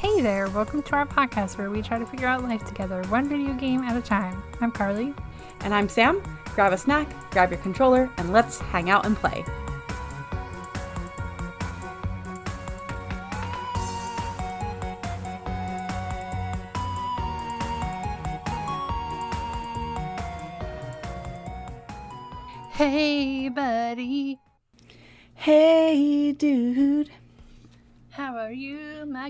[0.00, 3.28] Hey there, welcome to our podcast where we try to figure out life together, one
[3.28, 4.42] video game at a time.
[4.62, 5.12] I'm Carly.
[5.60, 6.22] And I'm Sam.
[6.54, 9.44] Grab a snack, grab your controller, and let's hang out and play.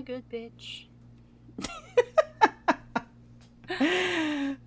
[0.01, 0.87] My good bitch?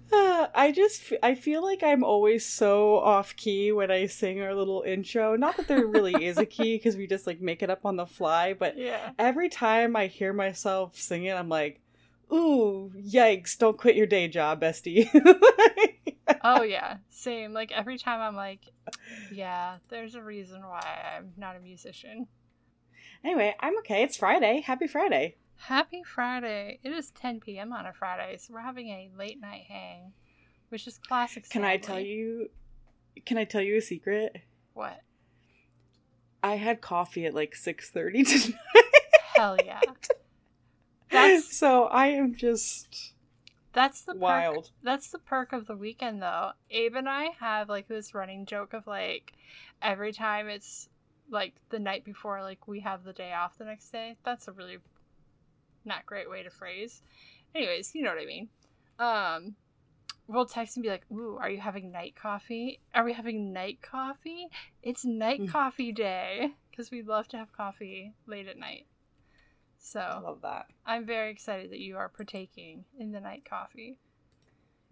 [0.57, 4.83] I just I feel like I'm always so off key when I sing our little
[4.87, 5.37] intro.
[5.37, 7.97] Not that there really is a key because we just like make it up on
[7.97, 9.11] the fly, but Yeah.
[9.19, 11.81] every time I hear myself sing it, I'm like,
[12.33, 13.59] "Ooh, yikes!
[13.59, 15.09] Don't quit your day job, bestie."
[16.47, 16.99] Oh, yeah.
[17.09, 17.53] Same.
[17.55, 18.61] Like every time I'm like,
[19.33, 22.27] yeah, there's a reason why I'm not a musician.
[23.25, 24.03] Anyway, I'm okay.
[24.03, 24.61] It's Friday.
[24.61, 25.37] Happy Friday.
[25.57, 26.79] Happy Friday.
[26.83, 27.73] It is 10 p.m.
[27.73, 30.13] on a Friday, so we're having a late night hang,
[30.69, 31.49] which is classic.
[31.49, 32.51] Can I tell you?
[33.25, 34.37] Can I tell you a secret?
[34.75, 35.01] What?
[36.43, 38.59] I had coffee at like six thirty tonight.
[39.37, 39.81] Hell yeah.
[41.11, 43.15] That's so I am just
[43.73, 44.71] that's the perk, wild.
[44.83, 46.51] that's the perk of the weekend though.
[46.71, 49.33] Abe and I have like this running joke of like
[49.81, 50.89] every time it's
[51.31, 54.17] like the night before like we have the day off the next day.
[54.25, 54.79] That's a really
[55.85, 57.03] not great way to phrase.
[57.55, 58.49] Anyways, you know what I mean.
[58.99, 59.55] Um
[60.27, 62.81] we'll text and be like, "Ooh, are you having night coffee?
[62.95, 64.49] Are we having night coffee?
[64.83, 65.49] It's night Mm.
[65.51, 68.87] coffee day because we love to have coffee late at night."
[69.79, 70.67] so I love that.
[70.87, 73.99] I'm very excited that you are partaking in the night coffee.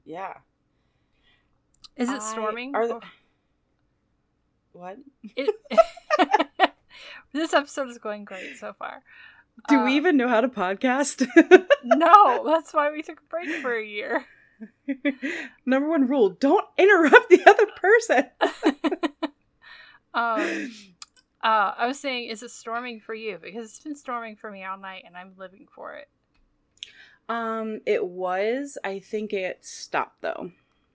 [0.05, 0.35] Yeah.
[1.97, 2.75] Is I- it storming?
[2.75, 3.01] are the- Oh,
[4.73, 4.99] What?
[5.37, 5.55] it-
[7.33, 9.03] this episode is going great so far.
[9.69, 11.27] Do Uh, we even know how to podcast?
[11.85, 14.25] No, that's why we took a break for a year.
[15.67, 18.31] Number one rule: don't interrupt the other person.
[20.15, 20.71] Um,
[21.43, 23.39] uh, I was saying, is it storming for you?
[23.43, 26.09] Because it's been storming for me all night, and I'm living for it.
[27.29, 28.79] Um, it was.
[28.85, 30.53] I think it stopped though,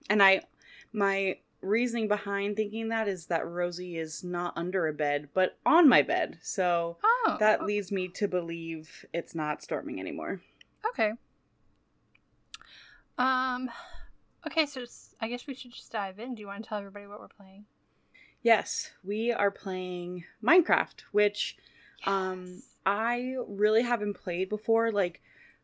[0.08, 0.42] and I,
[0.92, 5.88] my reasoning behind thinking that is that Rosie is not under a bed, but on
[5.88, 6.38] my bed.
[6.42, 10.40] So Oh, that leads me to believe it's not storming anymore.
[10.88, 11.12] okay.
[13.16, 13.70] Um,
[14.46, 14.84] okay, so
[15.20, 16.34] I guess we should just dive in.
[16.34, 17.64] Do you want to tell everybody what we're playing?
[18.42, 21.56] Yes, we are playing Minecraft, which
[22.06, 24.92] um I really haven't played before.
[24.92, 25.20] Like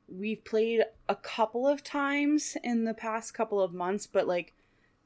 [0.08, 4.52] we've played a couple of times in the past couple of months, but like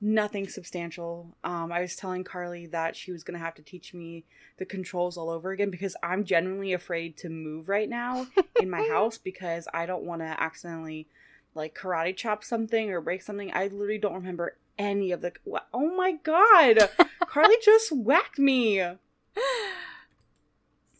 [0.01, 1.37] nothing substantial.
[1.45, 4.25] Um I was telling Carly that she was going to have to teach me
[4.59, 8.27] the controls all over again because I'm genuinely afraid to move right now
[8.61, 11.09] in my house because I don't want to accidentally
[11.55, 13.51] like karate chop something or break something.
[13.53, 15.33] I literally don't remember any of the
[15.75, 16.91] Oh my god.
[17.27, 18.81] Carly just whacked me.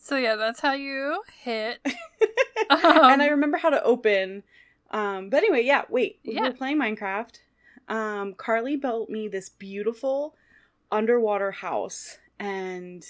[0.01, 1.79] So yeah, that's how you hit.
[1.85, 4.43] and I Um, remember how to open.
[4.91, 6.19] Um, but anyway, yeah, wait.
[6.25, 6.49] We Yeah.
[6.49, 7.39] were playing Minecraft.
[7.89, 10.35] Um, Carly built me this beautiful
[10.91, 13.03] underwater house, and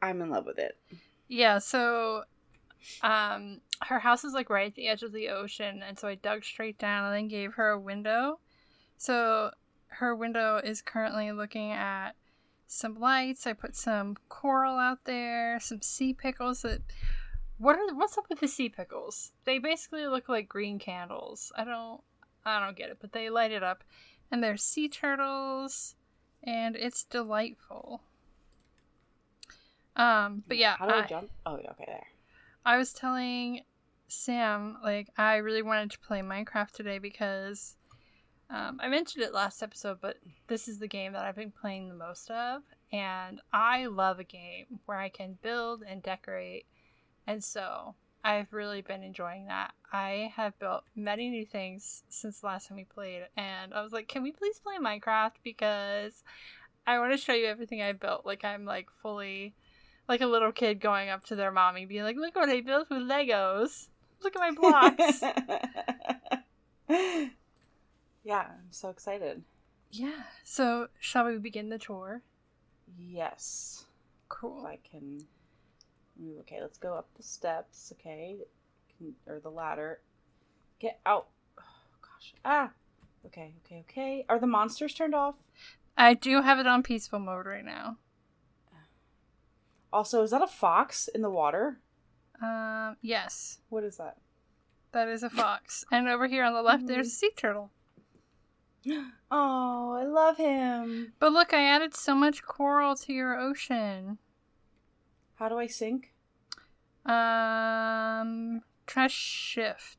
[0.00, 0.78] I'm in love with it.
[1.28, 2.24] Yeah, so
[3.02, 6.16] um her house is like right at the edge of the ocean and so I
[6.16, 8.40] dug straight down and then gave her a window.
[8.96, 9.52] So
[9.86, 12.12] her window is currently looking at
[12.66, 13.46] some lights.
[13.46, 16.80] I put some coral out there, some sea pickles that
[17.58, 19.32] what are what's up with the sea pickles?
[19.44, 21.52] They basically look like green candles.
[21.56, 22.00] I don't
[22.44, 23.84] I don't get it, but they light it up.
[24.30, 25.94] And there's sea turtles
[26.42, 28.02] and it's delightful.
[29.94, 31.30] Um, but yeah, How do I, I- jump?
[31.46, 32.06] Oh, okay, there.
[32.64, 33.62] I was telling
[34.08, 37.76] Sam, like, I really wanted to play Minecraft today because
[38.50, 41.88] um, I mentioned it last episode, but this is the game that I've been playing
[41.88, 42.62] the most of.
[42.92, 46.66] And I love a game where I can build and decorate.
[47.26, 49.72] And so I've really been enjoying that.
[49.92, 53.22] I have built many new things since the last time we played.
[53.36, 55.32] And I was like, can we please play Minecraft?
[55.42, 56.22] Because
[56.86, 58.24] I want to show you everything I built.
[58.24, 59.54] Like, I'm like fully
[60.08, 62.90] like a little kid going up to their mommy being like look what i built
[62.90, 63.86] with legos
[64.22, 65.22] look at my blocks
[68.24, 69.42] yeah, I'm so excited.
[69.92, 72.20] yeah so shall we begin the tour
[72.98, 73.86] Yes.
[74.28, 75.20] Cool I can.
[76.40, 77.92] Okay, let's go up the steps.
[77.98, 78.36] Okay,
[78.98, 80.00] can, or the ladder.
[80.78, 81.28] Get out.
[81.58, 81.62] Oh
[82.00, 82.34] gosh.
[82.44, 82.70] Ah.
[83.26, 83.54] Okay.
[83.64, 83.84] Okay.
[83.88, 84.24] Okay.
[84.28, 85.36] Are the monsters turned off?
[85.96, 87.98] i do have it on peaceful mode right now
[89.92, 91.78] Also, is that a fox in the water?
[92.42, 94.16] Um, yes, What is that?
[94.92, 95.84] that is a fox.
[95.92, 97.70] and over here on the left, there's a sea turtle.
[99.30, 101.12] Oh, I love him.
[101.20, 104.18] But look, I added so much coral to your ocean.
[105.36, 106.11] How do I sink?
[107.04, 109.98] Um, press shift.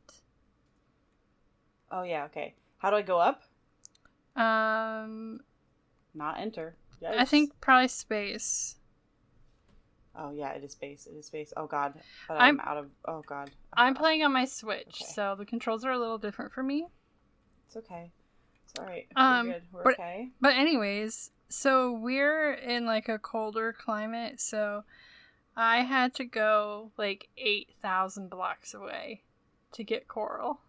[1.92, 2.56] Oh yeah, okay.
[2.78, 3.44] How do I go up?
[4.36, 5.40] Um,
[6.14, 6.76] Not enter.
[7.06, 8.78] I think probably space.
[10.16, 11.08] Oh yeah, it is space.
[11.12, 11.54] It is space.
[11.58, 11.94] Oh god.
[12.28, 12.90] But I'm- I'm, out of.
[13.06, 13.52] Oh god.
[13.76, 15.12] Oh, I'm playing on my Switch, Okay.
[15.14, 16.88] so the controls are a little different for me.
[17.68, 18.12] It's okay.
[18.64, 19.08] It's all right.
[19.16, 19.64] Um, We're good.
[19.72, 20.30] We're but- okay.
[20.40, 24.84] But anyways, so we're in like a colder climate, so
[25.56, 29.22] I had to go like 8,000 blocks away
[29.74, 30.60] to get coral.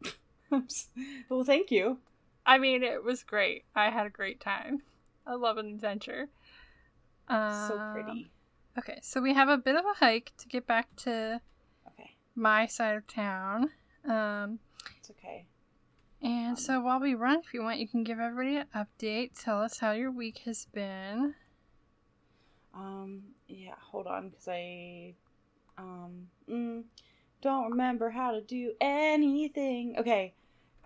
[0.50, 1.98] well, thank you.
[2.46, 3.64] I mean, it was great.
[3.74, 4.82] I had a great time.
[5.26, 6.28] I love an adventure.
[7.28, 8.30] so Um, pretty.
[8.78, 11.40] Okay, so we have a bit of a hike to get back to
[11.88, 12.14] Okay.
[12.34, 13.70] my side of town.
[14.04, 14.60] Um,
[14.98, 15.46] It's okay.
[16.22, 19.32] and so while we run, if you want, you can give everybody an update.
[19.42, 21.34] Tell us how your week has been.
[22.78, 23.22] Um.
[23.48, 23.74] Yeah.
[23.90, 25.14] Hold on, because I.
[25.76, 26.28] Um.
[26.48, 26.84] Mm,
[27.42, 29.96] don't remember how to do anything.
[29.98, 30.34] Okay.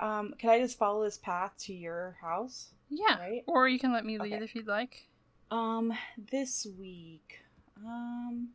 [0.00, 0.34] Um.
[0.38, 2.70] Can I just follow this path to your house?
[2.88, 3.18] Yeah.
[3.18, 3.42] Right.
[3.46, 4.44] Or you can let me lead Okay.
[4.44, 5.08] if you'd like.
[5.50, 5.92] Um.
[6.30, 7.40] This week.
[7.84, 8.48] Um.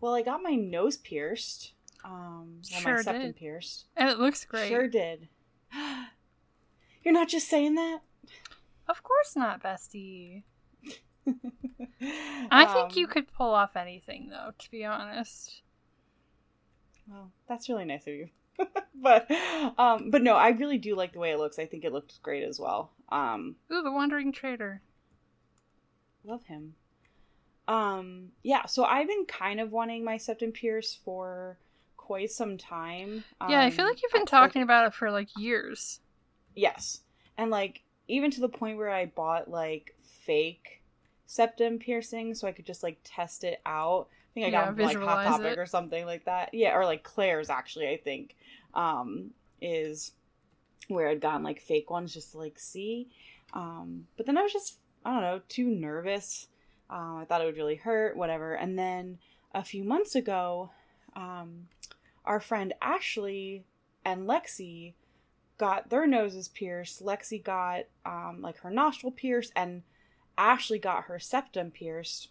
[0.00, 1.72] Well, I got my nose pierced.
[2.04, 2.60] Um.
[2.72, 3.36] Well, Sure my septum did.
[3.36, 3.84] pierced.
[3.96, 4.68] And it looks great.
[4.68, 5.28] Sure did.
[7.04, 8.00] You're not just saying that.
[8.88, 10.42] Of course not, bestie.
[12.50, 15.62] I think you Um, could pull off anything, though, to be honest.
[17.06, 18.28] Well, that's really nice of you.
[18.94, 19.30] but
[19.78, 21.58] um but no, I really do like the way it looks.
[21.58, 22.92] I think it looks great as well.
[23.10, 24.82] Um Ooh, the Wandering Trader.
[26.24, 26.74] love him.
[27.68, 31.58] Um yeah, so I've been kind of wanting my septum pierce for
[31.96, 33.24] quite some time.
[33.46, 36.00] yeah, I feel Um, like you've been talking about it for like years.
[36.54, 37.02] Yes.
[37.36, 40.81] And like even to the point where I bought like fake
[41.32, 44.08] septum piercing so I could just like test it out.
[44.10, 45.58] I think I got Yeah, from, like Hot Topic it.
[45.58, 46.52] or something like that.
[46.52, 48.36] Yeah, or like Claire's actually, I think.
[48.74, 49.30] Um
[49.60, 50.12] is
[50.88, 53.08] where I'd gotten like fake ones just to like see.
[53.54, 56.48] Um but then I was just I don't know, too nervous.
[56.90, 58.52] Um I thought it would really hurt, whatever.
[58.54, 59.18] And then
[59.54, 60.70] a few months ago,
[61.16, 61.68] um
[62.26, 63.64] our friend Ashley
[64.04, 64.92] and Lexi
[65.56, 67.02] got their noses pierced.
[67.02, 69.82] Lexi got um like her nostril pierced and
[70.42, 72.28] Ashley got her septum pierced.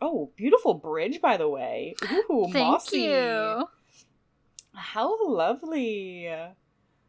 [0.00, 1.94] Oh, beautiful bridge by the way.
[2.30, 3.00] Ooh, Thank mossy.
[3.00, 3.68] you.
[4.74, 6.26] How lovely.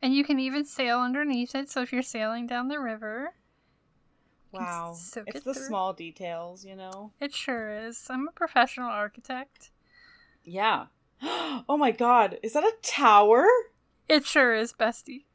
[0.02, 3.34] And you can even sail underneath it, so if you're sailing down the river,
[4.52, 4.92] Wow.
[4.94, 5.64] It's it the through.
[5.68, 7.12] small details, you know.
[7.22, 8.08] It sure is.
[8.10, 9.72] I'm a professional architect.
[10.44, 10.88] Yeah.
[11.70, 13.46] Oh my god, is that a tower?
[14.10, 15.26] It sure is, bestie.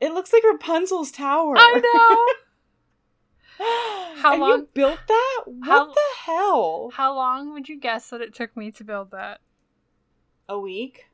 [0.00, 1.54] It looks like Rapunzel's tower.
[1.56, 2.34] I
[4.16, 5.42] How and long- you built that?
[5.46, 6.90] What How- the hell?
[6.92, 9.40] How long would you guess that it took me to build that?
[10.48, 11.06] A week?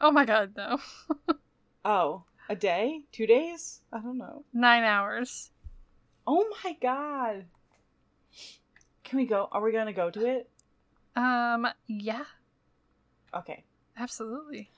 [0.00, 0.78] Oh my god, no.
[1.84, 3.00] Oh, a day?
[3.10, 3.80] Two days?
[3.92, 4.44] I don't know.
[4.52, 5.50] Nine hours.
[6.26, 7.46] Oh my god.
[9.02, 9.48] Can we go?
[9.50, 10.48] Are we gonna go to it?
[11.16, 12.24] Um, yeah,
[13.34, 13.64] Okay.
[13.98, 14.70] absolutely.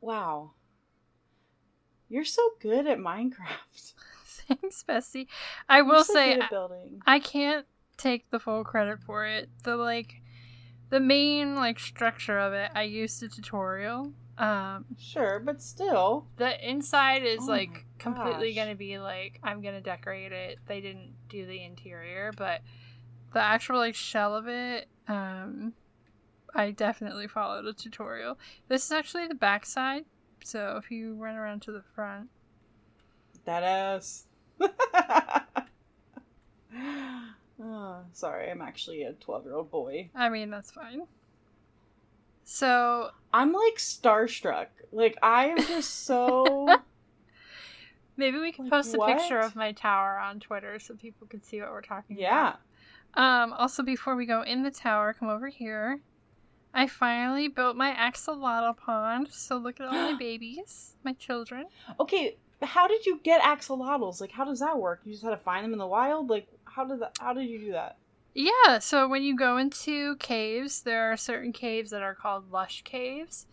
[0.00, 0.52] Wow.
[2.08, 3.92] You're so good at Minecraft.
[4.60, 5.28] Thanks, Bessie.
[5.68, 7.00] I will say, building.
[7.06, 7.66] I can't
[7.96, 9.48] take the full credit for it.
[9.62, 10.22] The like
[10.88, 14.12] the main like structure of it, I used a tutorial.
[14.38, 16.26] Um Sure, but still.
[16.36, 20.58] the inside is Oh like completely gonna be like I'm gonna decorate it.
[20.66, 22.62] They didn't do the interior, but
[23.32, 25.74] the actual like shell of it, um
[26.54, 28.38] I definitely followed a tutorial.
[28.66, 30.04] This is actually the back side,
[30.42, 32.30] so if you run around to the front.
[33.44, 34.26] That ass.
[37.62, 40.10] Oh, sorry, I'm actually a 12 year old boy.
[40.14, 41.02] I mean that's fine.
[42.44, 44.66] So I'm like starstruck.
[44.92, 46.68] Like, I am just so.
[48.16, 51.42] maybe we can Like, post a picture of my tower on Twitter so people can
[51.42, 52.20] see what we're talking about.
[52.22, 52.54] yeah.
[53.14, 56.00] Um, also, before we go in the tower, come over here.
[56.72, 61.66] I finally built my axolotl pond, so look at all my babies, my children.
[61.98, 64.20] Okay, but how did you get axolotls?
[64.20, 65.00] Like, how does that work?
[65.04, 66.30] You just had to find them in the wild?
[66.30, 67.16] Like, how did that?
[67.18, 67.96] How did you do that?
[68.34, 72.82] Yeah, so when you go into caves, there are certain caves that are called lush
[72.82, 73.46] caves.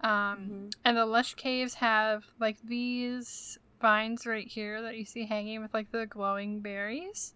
[0.00, 0.68] Um, Mm-hmm.
[0.84, 5.72] and the lush caves have like these vines right here that you see hanging with
[5.74, 7.34] like the glowing berries.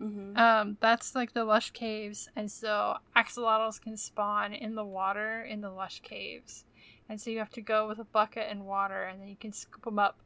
[0.00, 0.36] Mm-hmm.
[0.36, 5.60] Um, that's like the lush caves, and so axolotls can spawn in the water in
[5.60, 6.64] the lush caves,
[7.12, 9.52] and so you have to go with a bucket and water, and then you can
[9.52, 10.20] scoop them up.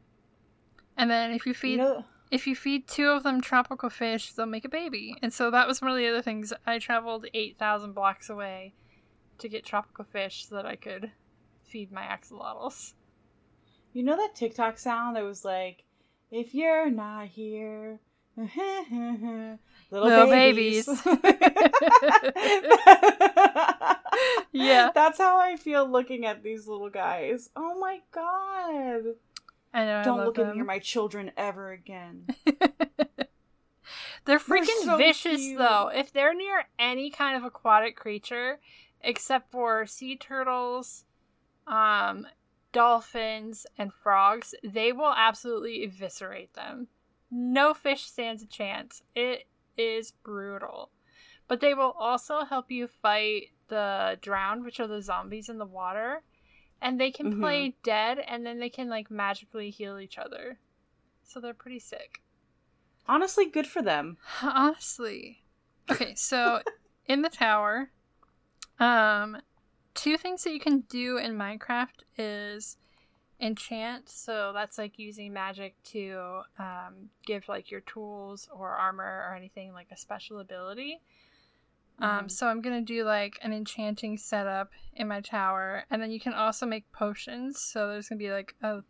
[0.97, 4.33] And then if you feed You know, if you feed two of them tropical fish,
[4.33, 5.16] they'll make a baby.
[5.21, 6.52] And so that was one of the other things.
[6.64, 8.75] I traveled eight thousand blocks away
[9.38, 11.11] to get tropical fish so that I could
[11.64, 12.93] feed my axolotls.
[13.93, 15.83] you know that TikTok sound that was like,
[16.31, 17.99] "If you're not here."
[18.37, 19.59] Little,
[19.90, 20.87] Little babies.
[24.52, 24.90] Yeah.
[24.94, 27.50] That's how I feel looking at these little guys.
[27.54, 29.14] Oh my god.
[29.75, 30.02] I know.
[30.02, 30.58] Don't love look at them.
[30.58, 32.26] me my children ever again.
[34.25, 35.58] They're freaking so vicious, cute.
[35.58, 35.90] though.
[35.94, 38.58] If they're near any kind of aquatic creature,
[39.00, 41.04] except for sea turtles,
[41.66, 42.26] um,
[42.73, 46.88] dolphins, and frogs, they will absolutely eviscerate them.
[47.30, 49.02] No fish stands a chance.
[49.14, 49.46] It
[49.76, 50.90] is brutal.
[51.49, 55.66] But they will also help you fight the drowned, which are the zombies in the
[55.66, 56.23] water.
[56.80, 57.40] And they can Mhm.
[57.40, 60.58] play dead, and then they can, like, magically heal each other.
[61.23, 62.20] So they're pretty sick.
[63.08, 64.18] Honestly, good for them.
[64.42, 65.42] Honestly.
[65.90, 66.62] Okay, so
[67.06, 67.90] in the tower,
[68.78, 69.40] um
[69.94, 72.76] two things that you can do in Minecraft is
[73.40, 79.35] enchant, so that's like using magic to um give like your tools or armor or
[79.35, 81.00] anything like a special ability.
[81.98, 82.30] Um Mhm.
[82.30, 86.34] so I'm to do like an enchanting setup in my tower and then you can
[86.34, 88.82] also make potions, so there's to be like a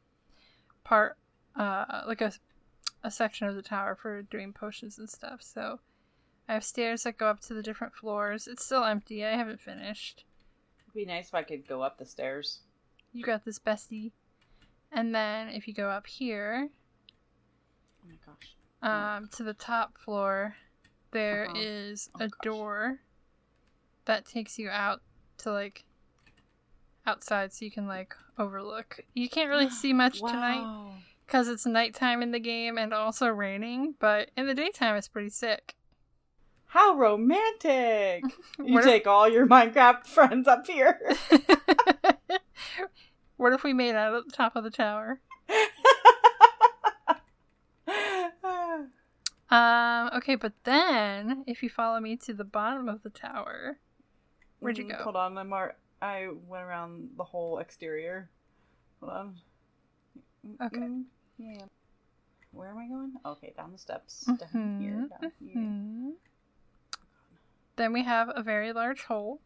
[0.84, 1.16] part
[1.54, 2.32] uh like a
[3.04, 5.40] a section of the tower for doing potions and stuff.
[5.42, 5.78] So
[6.48, 8.46] I have stairs that go up to the different floors.
[8.48, 9.24] It's still empty.
[9.24, 10.24] I haven't finished.
[10.82, 12.60] It'd be nice if I could go up the stairs.
[13.12, 14.12] You got this, bestie.
[14.92, 16.68] And then if you go up here,
[18.04, 18.56] Oh my gosh.
[18.82, 20.56] um, to the top floor,
[21.16, 22.24] there is Uh-huh.
[22.24, 22.38] Oh, a gosh.
[22.44, 22.98] door
[24.04, 25.00] that takes you out
[25.38, 25.84] to like
[27.06, 29.00] outside, so you can like overlook.
[29.14, 30.92] You can't really see much tonight
[31.26, 33.94] because it's nighttime in the game and also raining.
[33.98, 35.74] But in the daytime, it's pretty sick.
[36.66, 38.24] How romantic!
[38.62, 41.00] You if- take all your Minecraft friends up here.
[43.36, 45.20] what if we made out at the top of the tower?
[49.50, 53.78] Um, okay, but then if you follow me to the bottom of the tower,
[54.58, 55.04] where'd you Mm, go?
[55.04, 58.28] Hold on, I'm mar- I went around the whole exterior.
[59.00, 59.36] Hold on.
[60.62, 60.78] Okay.
[60.78, 61.04] Mm,
[61.38, 61.64] Yeah.
[62.52, 63.12] Where am I going?
[63.24, 64.24] Okay, down the steps.
[64.24, 64.92] Down here.
[64.92, 65.54] Mhm, Down here.
[65.54, 66.10] Hmm.
[67.76, 69.40] Then we have a very large hole.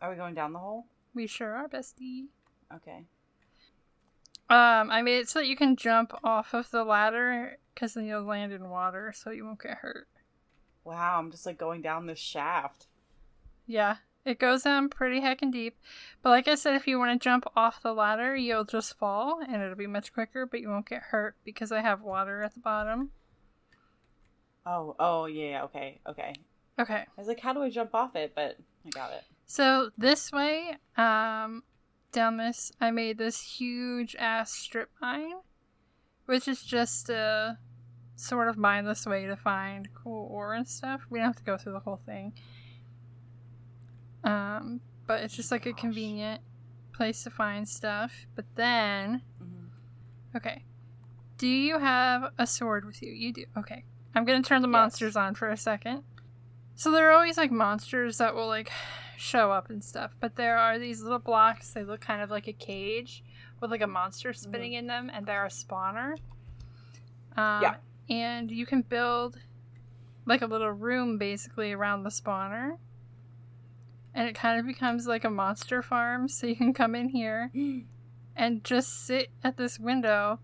[0.00, 0.86] Are we going down the hole?
[1.14, 2.28] We sure are, bestie.
[2.74, 3.04] Okay.
[4.48, 8.04] Um, I made it so that you can jump off of the ladder because then
[8.04, 10.08] you'll land in water, so you won't get hurt.
[10.84, 12.86] Wow, I'm just like going down this shaft.
[13.66, 15.78] Yeah, it goes down pretty heckin' deep.
[16.22, 19.40] But like I said, if you want to jump off the ladder, you'll just fall
[19.40, 22.54] and it'll be much quicker, but you won't get hurt because I have water at
[22.54, 23.10] the bottom.
[24.64, 26.34] Oh, oh yeah, yeah, okay, okay.
[26.78, 26.94] Okay.
[26.94, 28.32] I was like, how do I jump off it?
[28.34, 29.24] But I got it.
[29.46, 31.62] So this way, um,
[32.12, 35.34] down this, I made this huge ass strip mine,
[36.26, 37.58] which is just a
[38.16, 41.02] sort of mindless way to find cool ore and stuff.
[41.10, 42.32] We don't have to go through the whole thing.
[44.24, 45.80] Um, but it's just like a Gosh.
[45.80, 46.40] convenient
[46.94, 48.26] place to find stuff.
[48.34, 49.70] But then, Mhm.
[50.36, 50.64] okay,
[51.38, 53.12] do you have a sword with you?
[53.12, 53.44] You do.
[53.56, 54.72] Okay, I'm gonna turn the Yes.
[54.72, 56.04] monsters on for a second.
[56.74, 58.70] So there are always like monsters that will like
[59.16, 61.72] show up and stuff, but there are these little blocks.
[61.72, 63.24] They look kind of like a cage
[63.62, 66.12] with like a monster spinning in them, and they're a spawner.
[67.36, 67.74] Um, Yeah.
[68.10, 69.38] And you can build
[70.26, 72.76] like a little room basically around the spawner,
[74.14, 76.28] and it kind of becomes like a monster farm.
[76.28, 77.50] So you can come in here
[78.36, 80.40] and just sit at this window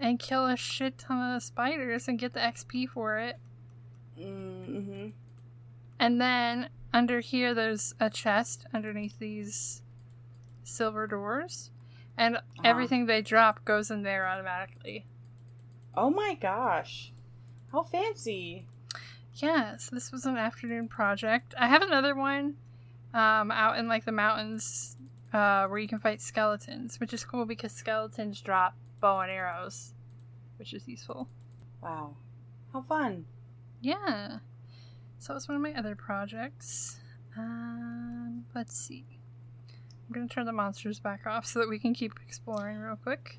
[0.00, 3.36] and kill a shit ton of spiders and get the XP for it.
[4.18, 5.08] Mm-hmm.
[5.98, 9.82] And then under here, there's a chest underneath these
[10.64, 11.70] silver doors,
[12.16, 15.06] and everything they drop goes in there automatically.
[15.94, 17.12] Oh my gosh.
[17.70, 18.66] How fancy.
[19.34, 21.54] Yes, this was an afternoon project.
[21.58, 22.56] I have another one
[23.14, 24.96] um, out in like the mountains
[25.32, 29.94] uh, where you can fight skeletons, which is cool because skeletons drop bow and arrows,
[30.58, 31.28] which is useful.
[31.82, 32.16] Wow.
[32.72, 33.24] How fun.
[33.80, 34.38] Yeah.
[35.18, 37.00] So that was one of my other projects.
[37.36, 39.04] Um, let's see.
[40.08, 43.38] I'm gonna turn the monsters back off so that we can keep exploring real quick.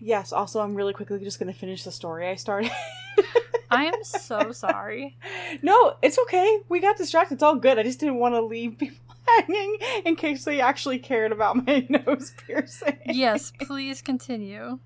[0.00, 2.72] Yes, also, I'm really quickly just going to finish the story I started.
[3.70, 5.16] I am so sorry.
[5.62, 6.60] No, it's okay.
[6.68, 7.34] We got distracted.
[7.34, 7.78] It's all good.
[7.78, 9.76] I just didn't want to leave people hanging
[10.06, 12.98] in case they actually cared about my nose piercing.
[13.04, 14.78] Yes, please continue.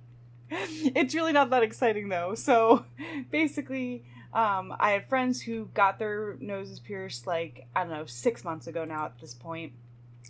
[0.50, 2.34] It's really not that exciting though.
[2.34, 2.84] So
[3.30, 8.44] basically, um, I had friends who got their noses pierced like, I don't know, six
[8.44, 9.72] months ago now at this point.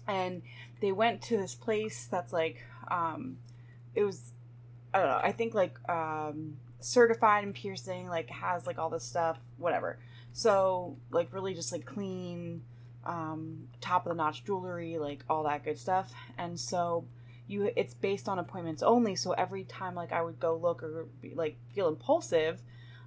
[0.07, 0.43] And
[0.81, 3.39] they went to this place that's like, um,
[3.95, 4.33] it was,
[4.93, 9.05] I don't know, I think like um, certified in piercing, like has like all this
[9.05, 9.99] stuff, whatever.
[10.33, 12.63] So, like, really just like clean,
[13.05, 16.13] um, top of the notch jewelry, like all that good stuff.
[16.37, 17.05] And so,
[17.47, 21.07] you it's based on appointments only so every time like i would go look or
[21.21, 22.61] be, like feel impulsive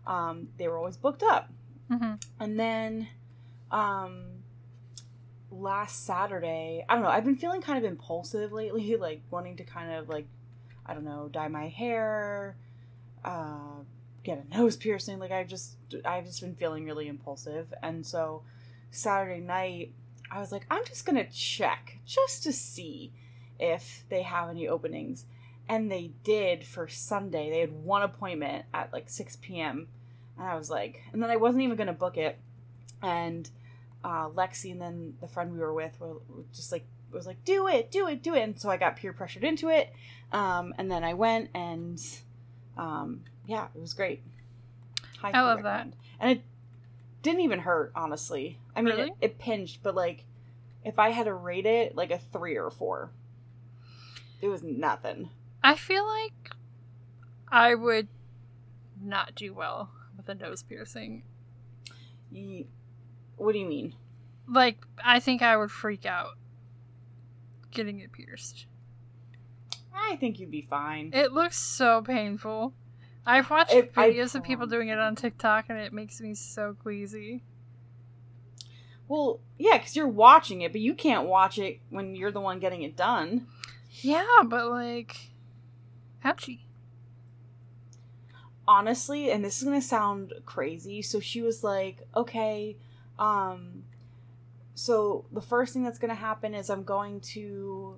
[0.05, 1.49] um, they were always booked up
[1.91, 3.07] hmm and then
[3.71, 4.23] um
[5.61, 9.63] last saturday i don't know i've been feeling kind of impulsive lately like wanting to
[9.63, 10.25] kind of like
[10.85, 12.55] i don't know dye my hair
[13.25, 13.81] uh
[14.23, 17.73] get a nose piercing like i just i've just been feeling really impulsive.
[17.81, 18.43] And so
[18.91, 19.93] saturday night
[20.31, 23.11] i was like i'm just gonna check just to see
[23.59, 25.25] if they have any openings.
[25.69, 27.49] And they did for sunday.
[27.49, 29.87] They had one appointment at like 6 p.m
[30.37, 32.37] and i was like and then i wasn't even gonna book it.
[33.01, 33.49] And
[34.03, 37.43] uh, Lexi and then the friend we were with were were just like was like
[37.45, 39.93] do it do it do it and so I got peer pressured into it
[40.31, 41.99] um, and then I went and
[42.77, 44.21] um, yeah it was great
[45.19, 45.87] Highly I love that.
[46.19, 46.41] and it
[47.23, 49.09] didn't even hurt honestly I mean Really?
[49.21, 50.25] it, it pinched but like
[50.85, 53.11] if I had to rate it like a three or four
[54.41, 55.29] it was nothing
[55.63, 56.51] I feel like
[57.49, 58.07] I would
[59.01, 61.23] not do well with a nose piercing.
[63.37, 63.95] What do you mean
[64.47, 66.37] Like, I think I would freak out
[67.71, 68.65] getting it pierced.
[69.93, 72.73] I think you'd be fine It looks so painful.
[73.25, 76.33] I've watched It- I videos of people doing it on TikTok and it makes me
[76.33, 77.43] so queasy.
[79.09, 82.59] Well, yeah, because you're watching it, but you can't watch it when you're the one
[82.59, 83.47] getting it done.
[84.01, 85.31] Yeah, but like,
[86.25, 86.59] ouchie.
[88.67, 92.75] Honestly, and this is gonna sound crazy, so she was like, "Okay,
[93.19, 93.83] um,
[94.75, 97.97] so the first thing that's gonna happen is I'm going to,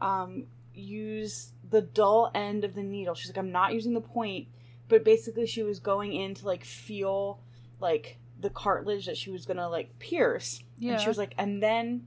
[0.00, 4.48] um, use the dull end of the needle." She's like, "I'm not using the point,"
[4.88, 7.40] but basically, she was going in to like feel
[7.80, 10.62] like the cartilage that she was gonna like pierce.
[10.78, 10.92] Yeah.
[10.92, 12.06] And she was like, and then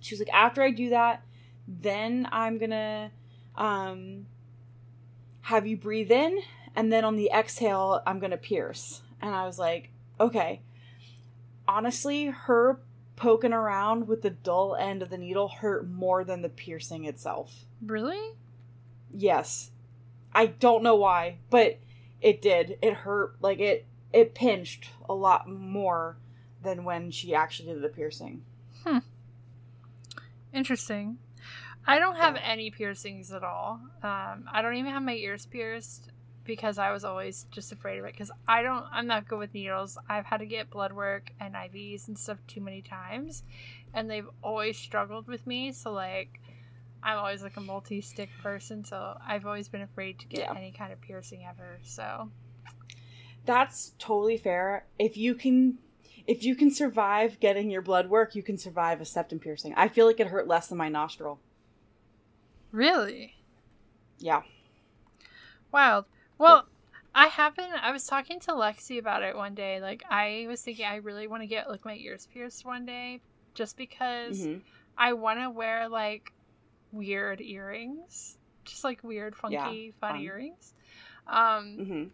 [0.00, 1.22] she was like, after I do that,
[1.66, 3.10] then I'm gonna
[3.56, 4.26] um
[5.42, 6.40] have you breathe in
[6.74, 9.02] and then on the exhale I'm gonna pierce.
[9.20, 10.60] And I was like, okay.
[11.68, 12.80] Honestly, her
[13.16, 17.64] poking around with the dull end of the needle hurt more than the piercing itself.
[17.84, 18.34] Really?
[19.12, 19.70] Yes.
[20.34, 21.78] I don't know why, but
[22.20, 22.78] it did.
[22.82, 26.18] It hurt like it it pinched a lot more
[26.62, 28.42] than when she actually did the piercing.
[28.84, 28.98] Hmm.
[30.52, 31.18] Interesting.
[31.86, 33.80] I don't have any piercings at all.
[34.02, 36.10] Um, I don't even have my ears pierced
[36.46, 38.12] because I was always just afraid of it.
[38.12, 39.98] Because I don't, I'm not good with needles.
[40.08, 43.42] I've had to get blood work and IVs and stuff too many times,
[43.92, 45.72] and they've always struggled with me.
[45.72, 46.40] So like,
[47.02, 48.84] I'm always like a multi-stick person.
[48.84, 50.54] So I've always been afraid to get Yeah.
[50.56, 51.78] any kind of piercing ever.
[51.82, 52.30] So
[53.44, 54.86] That's totally fair.
[54.98, 55.78] If you can
[56.26, 59.72] if you can survive getting your blood work, you can survive a septum piercing.
[59.76, 61.38] I feel like it hurt less than my nostril.
[62.72, 63.36] really,
[64.18, 64.42] Yeah.
[65.72, 66.06] Wild.
[66.38, 66.66] Well,
[67.14, 67.72] I haven't.
[67.82, 69.80] I was talking to Lexi about it one day.
[69.80, 73.20] Like, I was thinking I really want to get like my ears pierced one day,
[73.54, 74.62] just because Mhm.
[74.98, 76.32] I want to wear like
[76.92, 80.20] weird earrings, just like weird, funky, Yeah, fun fun.
[80.20, 80.74] earrings.
[81.26, 82.10] Um, Mhm.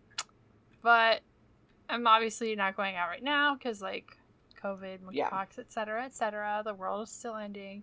[0.83, 1.23] but
[1.89, 4.17] I'm obviously not going out right now because like
[4.63, 5.29] COVID, Yeah.
[5.31, 6.63] monkeypox, etc., etc.
[6.65, 7.83] The world is still ending.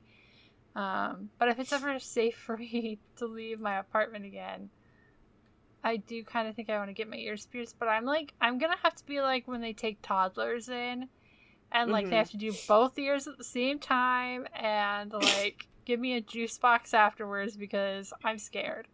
[0.75, 4.69] Um, but if it's ever safe for me to leave my apartment again,
[5.83, 7.77] I do kind of think I want to get my ears pierced.
[7.79, 11.09] But I'm like, I'm gonna have to be like when they take toddlers in,
[11.71, 12.17] and like they Mhm.
[12.17, 16.57] have to do both ears at the same time, and like give me a juice
[16.59, 18.87] box afterwards because I'm scared.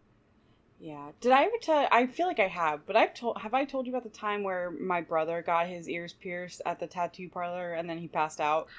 [0.78, 1.12] Yeah.
[1.20, 3.86] Did I ever tell I feel like I have, but I've told have I told
[3.86, 7.74] you about the time where my brother got his ears pierced at the tattoo parlor
[7.74, 8.70] and then he passed out?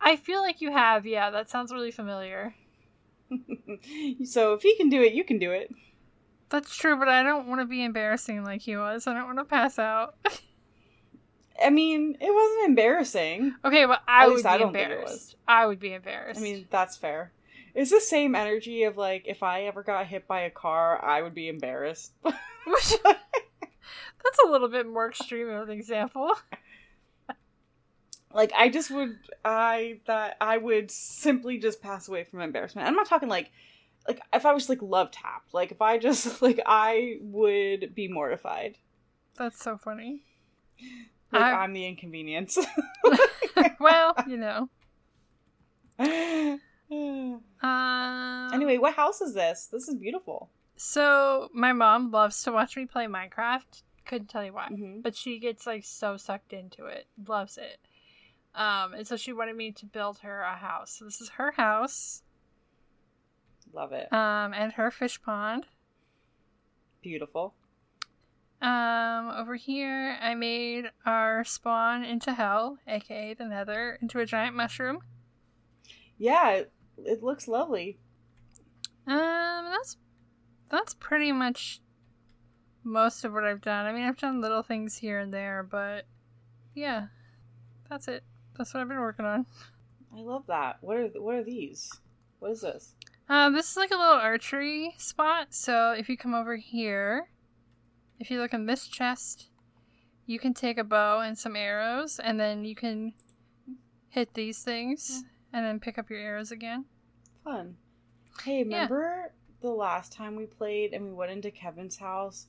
[0.00, 1.30] I feel like you have, yeah.
[1.30, 2.54] That sounds really familiar.
[4.24, 5.70] so if he can do it, you can do it.
[6.50, 9.06] That's true, but I don't want to be embarrassing like he was.
[9.06, 10.16] I don't want to pass out.
[11.62, 13.54] I mean, it wasn't embarrassing.
[13.64, 15.36] okay, but I At would be I don't think it embarrassed.
[15.46, 16.40] I would be embarrassed.
[16.40, 17.32] I mean, that's fair.
[17.74, 21.22] It's the same energy of like if I ever got hit by a car, I
[21.22, 22.12] would be embarrassed.
[22.24, 26.30] That's a little bit more extreme of an example.
[28.32, 32.88] Like I just would I that I would simply just pass away from embarrassment.
[32.88, 33.50] I'm not talking like
[34.08, 35.52] like if I was like love tapped.
[35.54, 38.76] Like if I just like I would be mortified.
[39.36, 40.22] That's so funny.
[41.32, 42.58] Like I- I'm the inconvenience.
[43.80, 44.68] well, you know.
[46.90, 49.68] Um, anyway, what house is this?
[49.72, 50.50] This is beautiful.
[50.76, 53.82] so my mom loves to watch me play Minecraft.
[54.04, 55.02] Couldn't tell you why, Mhm.
[55.02, 57.78] but she gets like so sucked into it, loves it.
[58.54, 60.92] Um, and so she wanted me to build her a house.
[60.98, 62.22] So this is her house,
[63.74, 64.12] Love it.
[64.12, 65.66] um, and her fish pond.
[67.02, 67.54] Beautiful.
[68.62, 74.56] Um, over here, I made our spawn into hell, aka the Nether, into a giant
[74.56, 75.00] mushroom.
[76.16, 77.98] Yeah, it, it looks lovely.
[79.06, 79.96] Um, that's
[80.70, 81.80] that's pretty much
[82.84, 83.86] most of what I've done.
[83.86, 86.06] I mean, I've done little things here and there, but
[86.74, 87.08] yeah,
[87.90, 88.24] that's it.
[88.56, 89.44] That's what I've been working on.
[90.16, 90.78] I love that.
[90.80, 91.90] What are what are these?
[92.38, 92.94] What is this?
[93.28, 95.48] Um, this is like a little archery spot.
[95.54, 97.28] So if you come over here,
[98.20, 99.48] if you look in this chest,
[100.26, 103.14] you can take a bow and some arrows, and then you can
[104.08, 106.84] hit these things, and then pick up your arrows again.
[107.42, 107.76] Fun.
[108.42, 112.48] Hey, remember the last time we played and we went into Kevin's house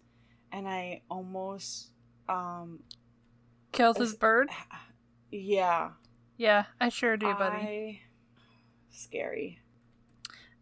[0.52, 1.92] and I almost
[2.28, 2.80] um
[3.72, 4.50] Killed his bird.
[5.32, 5.92] yeah.
[6.38, 7.56] Yeah, I sure do, buddy.
[7.56, 8.00] I...
[8.92, 9.60] Scary.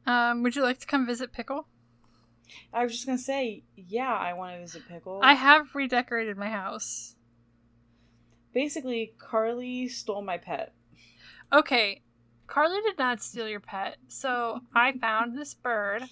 [0.06, 1.68] Um, would you like to come visit Pickle?
[2.74, 5.20] I was just gonna say, yeah, I want to visit Pickle.
[5.24, 7.16] I have redecorated my house.
[8.54, 10.74] Basically, Carly stole my pet.
[11.52, 12.02] Okay,
[12.48, 13.98] Carly did not steal your pet.
[14.08, 16.04] So I found this bird.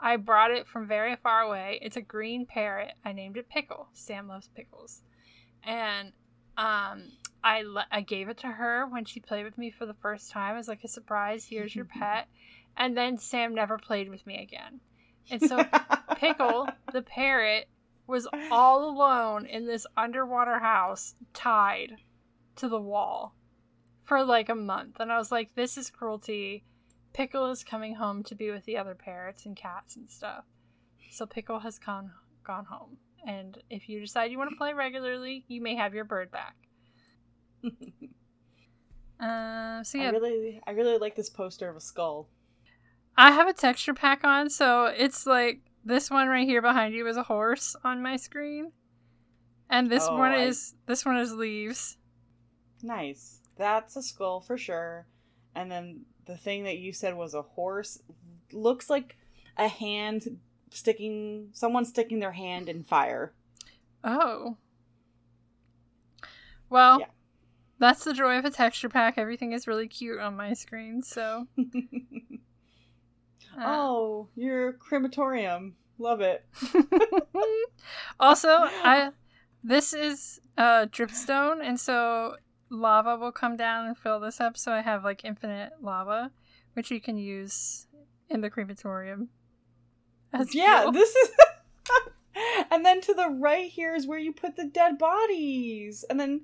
[0.00, 1.78] I brought it from very far away.
[1.82, 2.92] It's a green parrot.
[3.04, 3.88] I named it Pickle.
[3.92, 5.02] Sam loves pickles.
[5.62, 6.12] And
[6.56, 9.94] um I le- I gave it to her when she played with me for the
[9.94, 11.46] first time as like a surprise.
[11.46, 12.28] Here's your pet.
[12.76, 14.80] And then Sam never played with me again.
[15.30, 15.64] And so
[16.16, 17.68] Pickle, the parrot,
[18.06, 21.96] was all alone in this underwater house, tied
[22.56, 23.34] to the wall
[24.02, 24.96] for like a month.
[25.00, 26.64] And I was like, this is cruelty.
[27.12, 30.44] Pickle is coming home to be with the other parrots and cats and stuff.
[31.10, 32.10] So Pickle has gone
[32.44, 32.98] gone home.
[33.26, 36.56] And if you decide you want to play regularly, you may have your bird back.
[39.20, 42.28] Uh, so yeah, I really, I really like this poster of a skull.
[43.16, 47.06] I have a texture pack on, so it's like this one right here behind you
[47.06, 48.72] is a horse on my screen,
[49.70, 51.96] and this Oh, one I- is this one is leaves.
[52.82, 53.40] Nice.
[53.56, 55.06] That's a skull for sure.
[55.54, 58.02] And then the thing that you said was a horse
[58.52, 59.16] looks like
[59.56, 63.32] a hand sticking someone sticking their hand in fire.
[64.02, 64.56] Oh,
[66.68, 67.06] well, Yeah.
[67.78, 69.16] that's the joy of a texture pack.
[69.16, 71.46] Everything is really cute on my screen, so.
[73.58, 75.74] uh, oh, your crematorium.
[75.98, 76.44] Love it.
[78.20, 79.10] also, I
[79.62, 82.36] this is uh, dripstone, and so
[82.70, 84.56] lava will come down and fill this up.
[84.56, 86.30] So I have like infinite lava,
[86.74, 87.86] which you can use
[88.28, 89.28] in the crematorium.
[90.32, 90.92] as yeah, fuel.
[90.92, 91.30] this is
[92.70, 96.04] And then to the right here is where you put the dead bodies.
[96.08, 96.42] And then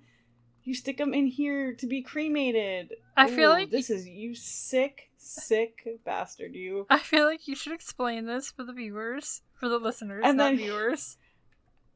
[0.63, 2.95] you stick them in here to be cremated.
[3.17, 6.87] I feel like this is you sick, sick bastard, you.
[6.91, 10.45] I feel like you should explain this for the viewers, for the listeners, And not
[10.51, 11.17] then- viewers.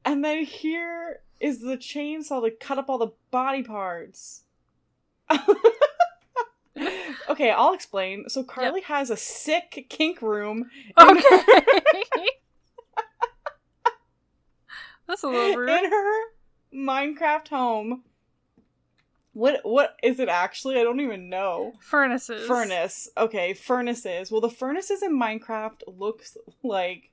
[0.05, 4.45] And then here is the chainsaw to cut up all the body parts.
[7.31, 8.29] okay, I'll explain.
[8.29, 11.23] So Carly has a sick kink room in, Okay.
[11.31, 11.63] her,
[15.07, 15.71] That's a little rude.
[15.71, 16.21] in her
[16.75, 18.03] Minecraft home.
[19.35, 20.79] What what is it actually?
[20.79, 21.75] I don't even know.
[21.81, 22.47] Furnaces.
[22.47, 23.09] Furnace.
[23.17, 24.31] Okay, furnaces.
[24.31, 27.11] Well, the furnaces in Minecraft looks like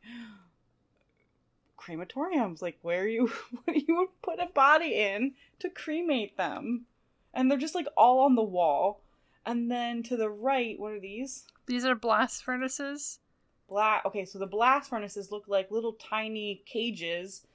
[1.77, 3.31] crematoriums, like where you
[3.67, 6.85] you would put a body in to cremate them.
[7.33, 9.01] And they're just like all on the wall.
[9.45, 11.45] And then to the right, what are these?
[11.65, 13.19] These are blast furnaces.
[13.67, 14.05] Black.
[14.05, 17.47] Okay, so the blast furnaces look like little tiny cages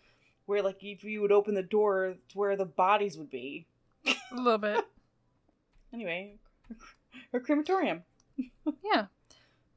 [0.47, 3.67] where like if you would open the door to where the bodies would be.
[4.07, 4.85] A little bit.
[5.93, 6.35] Anyway,
[7.33, 8.03] her crematorium.
[8.85, 9.07] Yeah.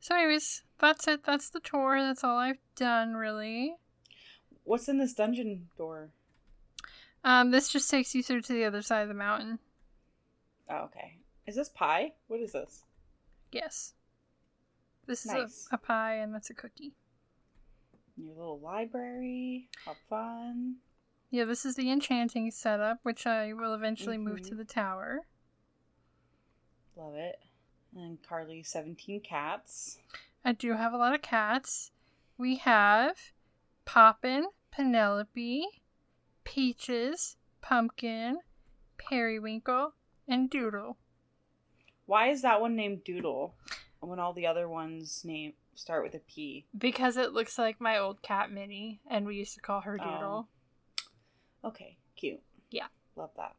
[0.02, 1.24] So, anyways, that's it.
[1.24, 2.02] That's the tour.
[2.02, 3.76] That's all I've done, really.
[4.66, 6.10] What's in this dungeon door?
[7.24, 9.60] Um, this just takes you through to the other side of the mountain.
[10.70, 11.20] Oh, okay.
[11.48, 12.14] Is this pie?
[12.28, 12.84] What is this?
[13.54, 13.94] Yes.
[15.06, 15.68] This is Nice.
[15.72, 16.94] a, a pie, and that's a cookie.
[18.18, 19.70] Your little library.
[19.86, 20.76] How fun.
[21.30, 24.58] Yeah, this is the enchanting setup, which I will eventually move to Mhm.
[24.58, 25.28] the tower.
[26.96, 27.40] Love it.
[27.96, 30.00] And Carly, 17 cats.
[30.44, 31.92] I do have a lot of cats.
[32.38, 33.34] We have
[33.86, 35.66] Poppin, Penelope,
[36.44, 38.40] Peaches, Pumpkin,
[38.98, 39.94] Periwinkle,
[40.28, 40.98] and Doodle.
[42.06, 43.56] Why is that one named Doodle
[44.00, 46.66] when all the other ones name start with a P?
[46.76, 50.48] Because it looks like my old cat Minnie, and we used to call her Doodle.
[51.64, 52.42] Okay, cute.
[52.72, 52.88] Yeah.
[53.16, 53.56] Love that.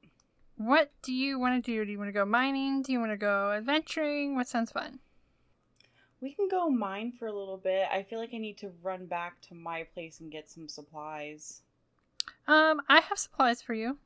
[0.57, 1.85] What do you want to do?
[1.85, 2.83] Do you want to go mining?
[2.83, 4.35] Do you want to go adventuring?
[4.35, 4.99] What sounds fun?
[6.21, 7.87] We can go mine for a little bit.
[7.91, 11.63] I feel like I need to run back to my place and get some supplies.
[12.47, 13.97] Um, I have supplies for you.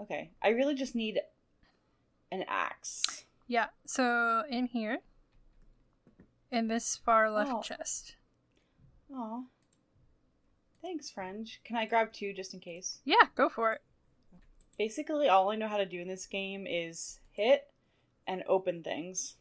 [0.00, 0.30] Okay.
[0.42, 1.20] I really just need
[2.32, 3.24] an axe.
[3.46, 4.98] Yeah, so in here,
[6.50, 7.60] in this far left Oh.
[7.62, 8.16] chest.
[9.14, 9.42] Aw.
[10.90, 11.60] Thanks, French.
[11.64, 12.98] Can I grab two just in case?
[13.04, 13.80] Yeah, go for it.
[14.76, 17.68] Basically, all I know how to do in this game is hit
[18.26, 19.36] and open things.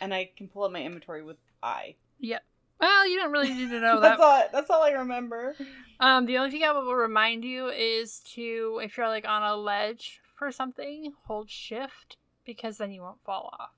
[0.00, 1.96] And I can pull up my inventory with I.
[2.20, 2.42] Yep.
[2.80, 4.24] Well, you don't really need to know that's that.
[4.24, 5.54] all that's all I remember.
[6.00, 9.54] Um, the only thing I will remind you is to, if you're like on a
[9.54, 13.74] ledge for something, hold shift because then you won't fall off.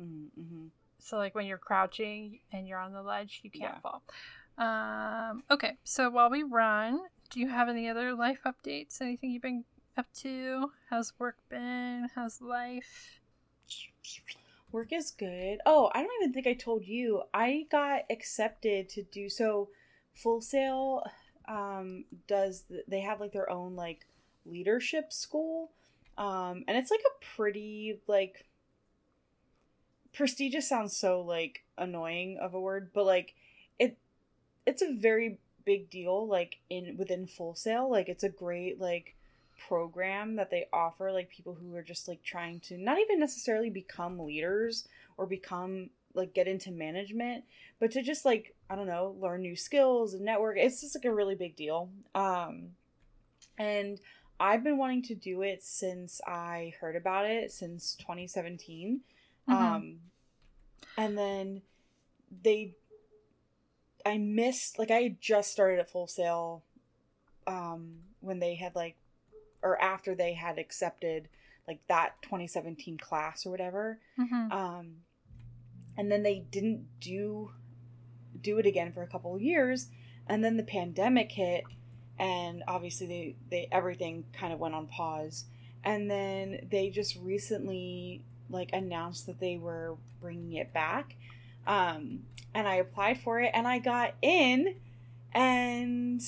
[0.00, 0.66] Mm-hmm.
[1.00, 3.80] So like when you're crouching and you're on the ledge, you can't Yeah.
[3.80, 4.02] fall.
[4.58, 9.00] Um, okay, so while we run, do you have any other life updates?
[9.00, 9.64] Anything you've been
[9.96, 10.70] up to?
[10.88, 12.08] How's work been?
[12.14, 13.20] How's life?
[14.72, 15.58] Work is good.
[15.66, 17.22] Oh, I don't even think I told you.
[17.32, 19.68] I got accepted to do so.
[20.14, 21.02] Full Sail
[21.48, 24.06] um, does th- they have like their own like
[24.44, 25.70] leadership school,
[26.16, 28.46] um, and it's like a pretty like
[30.12, 30.68] prestigious.
[30.68, 33.34] Sounds so like annoying of a word, but like
[34.66, 36.26] it's a very big deal.
[36.26, 39.14] Like in within Full Sail like it's a great like
[39.68, 43.70] program that they offer like people who are just like trying to not even necessarily
[43.70, 47.42] become leaders or become like get into management
[47.80, 51.06] but to just like i don't know learn new skills and network it's just like
[51.06, 52.68] a really big deal um
[53.58, 53.98] and
[54.38, 59.00] i've been wanting to do it since i heard about it since 2017
[59.48, 59.52] Mhm.
[59.54, 60.00] um
[60.98, 61.62] and then
[62.42, 62.74] they
[64.06, 66.62] i missed like i had just started at full sail
[67.46, 68.96] um when they had like
[69.62, 71.28] or after they had accepted
[71.68, 74.50] like that 2017 class or whatever Mhm.
[74.52, 74.86] um
[75.96, 77.50] and then they didn't do
[78.40, 79.88] do it again for a couple of years
[80.28, 81.64] and then the pandemic hit
[82.18, 85.44] and obviously they they everything kind of went on pause
[85.84, 91.16] and then they just recently like announced that they were bringing it back
[91.66, 92.20] um
[92.54, 94.74] and i applied for it and i got in
[95.32, 96.22] and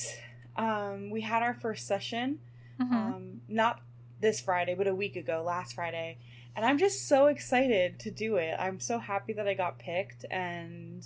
[0.57, 2.39] um we had our first session
[2.81, 2.93] Mhm.
[2.93, 3.81] um, not
[4.21, 6.17] this Friday, but a week ago, last Friday.
[6.55, 8.55] And I'm just so excited to do it.
[8.59, 11.05] I'm so happy that I got picked and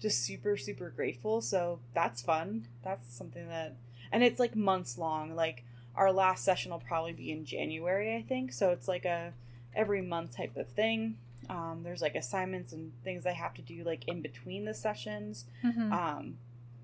[0.00, 1.40] just super, super grateful.
[1.40, 2.66] So that's fun.
[2.82, 3.76] That's something that,
[4.10, 5.36] and it's like months long.
[5.36, 5.62] Like
[5.94, 8.52] our last session will probably be in January, I think.
[8.52, 9.32] So it's like a
[9.74, 11.18] every month type of thing.
[11.48, 15.46] Um, there's like assignments and things I have to do like in between the sessions.
[15.64, 15.92] Mhm.
[15.92, 16.38] Um,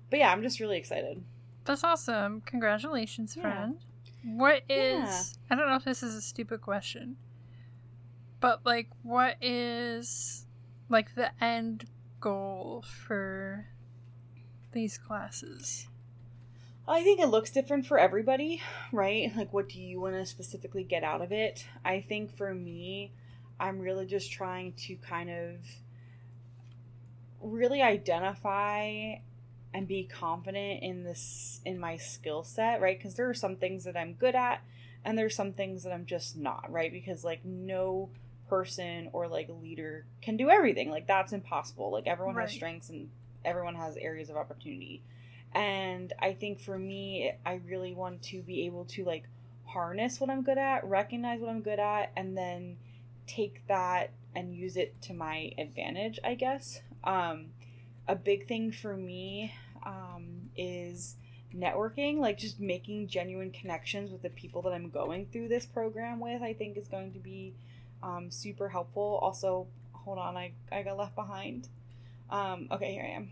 [0.09, 1.23] but yeah, I'm just really excited.
[1.65, 2.41] That's awesome.
[2.41, 3.41] Congratulations, Yeah.
[3.43, 3.79] friend.
[4.23, 5.23] What is Yeah.
[5.49, 7.15] I don't know if this is a stupid question.
[8.39, 10.45] But like what is
[10.89, 11.85] like the end
[12.19, 13.67] goal for
[14.71, 15.87] these classes?
[16.87, 19.31] I think it looks different for everybody, right?
[19.35, 21.67] Like, what do you want to specifically get out of it?
[21.85, 23.11] I think for me,
[23.59, 25.55] I'm really just trying to kind of
[27.41, 29.15] really identify
[29.73, 32.97] and be confident in this in my skill set, right?
[32.97, 34.61] Because there are some things that I'm good at
[35.05, 36.91] and there's some things that I'm just not, right?
[36.91, 38.09] Because like no
[38.49, 40.89] person or like leader can do everything.
[40.89, 41.91] Like that's impossible.
[41.91, 43.09] Like everyone has strengths and
[43.45, 45.03] everyone has areas of opportunity.
[45.53, 49.23] And I think for me, I really want to be able to like
[49.65, 52.77] harness what I'm good at, recognize what I'm good at, and then
[53.29, 56.81] take that and use it to my advantage, I guess.
[57.03, 57.47] Um,
[58.07, 59.53] a big thing for me
[59.85, 61.15] um, is
[61.55, 66.19] networking, like just making genuine connections with the people that I'm going through this program
[66.19, 67.53] with, I think is going to be
[68.01, 69.19] um, super helpful.
[69.21, 71.67] Also, hold on, I, I got left behind.
[72.29, 73.29] Um, okay, here I am.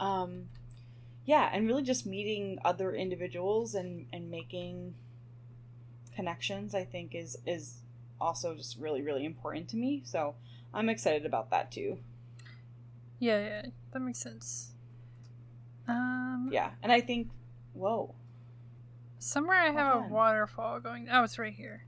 [0.00, 0.48] Um,
[1.24, 4.94] yeah, and really just meeting other individuals and, and making
[6.14, 7.79] connections, I think is is
[8.20, 10.02] also just really really important to me.
[10.04, 10.34] So
[10.72, 11.98] I'm excited about that too.
[13.18, 14.72] Yeah, yeah, that makes sense.
[15.88, 17.28] Um Yeah, and I think
[17.72, 18.14] Whoa.
[19.18, 21.08] Somewhere I have Hold a waterfall going.
[21.10, 21.84] Oh, it's right here.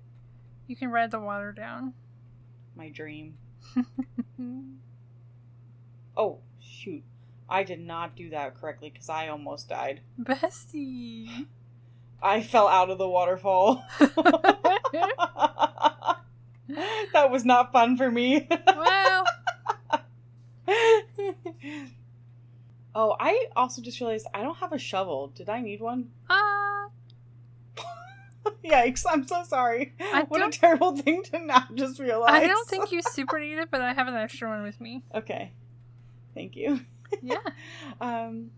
[0.66, 1.94] You can ride the water down.
[2.76, 3.36] My dream.
[6.16, 7.02] Oh, shoot.
[7.48, 10.00] I did not do that correctly because I almost died.
[10.20, 11.46] Bestie.
[12.22, 13.84] I fell out of the waterfall.
[17.12, 18.48] that was not fun for me.
[18.66, 19.24] well,
[22.94, 25.28] oh, I also just realized I don't have a shovel.
[25.28, 26.10] Did I need one?
[26.30, 26.88] uh,
[28.64, 29.94] Yikes, I'm so sorry.
[30.00, 32.30] I what a terrible thing to not just realize.
[32.32, 35.02] I don't think you super need it, but I have an extra one with me.
[35.14, 35.52] Okay.
[36.34, 36.80] Thank you.
[37.22, 37.36] Yeah.
[38.00, 38.50] um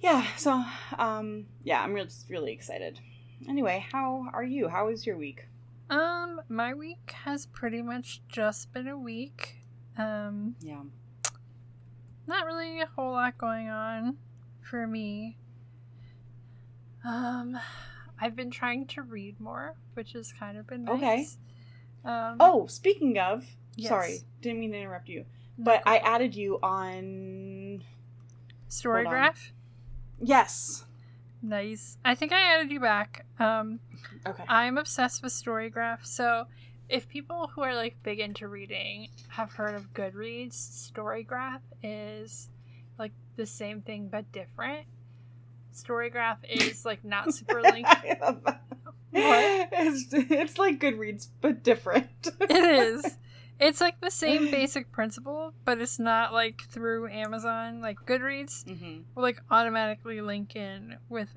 [0.00, 0.64] Yeah, so
[0.98, 3.00] um yeah, I'm really really excited.
[3.48, 4.68] Anyway, how are you?
[4.68, 5.46] How was your week?
[5.88, 9.56] Um, my week has pretty much just been a week.
[9.96, 10.82] Um, Yeah.
[12.26, 14.18] not really a whole lot going on
[14.60, 15.36] for me.
[17.04, 17.58] Um,
[18.20, 20.96] I've been trying to read more, which has kind of been nice.
[20.96, 21.26] Okay.
[22.04, 23.88] Um, Oh, speaking of, Yes.
[23.90, 25.24] sorry, didn't mean to interrupt you.
[25.56, 27.84] no But I added you on
[28.68, 29.50] Storygraph.
[30.20, 30.85] Yes.
[31.46, 31.96] Nice.
[32.04, 33.24] I think I added you back.
[33.38, 33.78] Um,
[34.26, 34.44] Okay.
[34.48, 36.04] I'm obsessed with Storygraph.
[36.04, 36.46] So,
[36.88, 40.54] if people who are like big into reading have heard of Goodreads,
[40.92, 42.48] Storygraph is
[42.98, 44.86] like the same thing but different.
[45.72, 47.88] Storygraph is like not super linked.
[47.88, 48.62] I love that.
[49.10, 49.68] What?
[49.72, 52.08] It's, it's like Goodreads, but different.
[52.40, 53.16] It is.
[53.58, 57.80] It's like the same basic principle, but it's not like through Amazon.
[57.80, 61.30] Like Goodreads hmm will like automatically link in with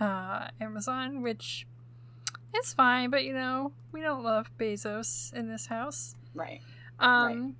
[0.00, 1.66] uh, Amazon, which
[2.56, 3.10] is fine.
[3.10, 6.14] But you know, we don't love Bezos in this house.
[6.34, 6.60] Right.
[6.98, 7.56] Um,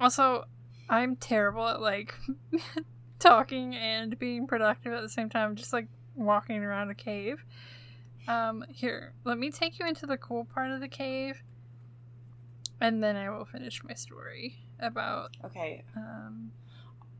[0.00, 0.44] also,
[0.88, 2.14] I'm terrible at like
[3.18, 5.54] talking and being productive at the same time.
[5.56, 7.44] Just like walking around a cave.
[8.26, 11.42] Um, here, let me take you into the cool part of the cave,
[12.80, 15.84] and then I will finish my story about Okay.
[15.96, 16.52] um.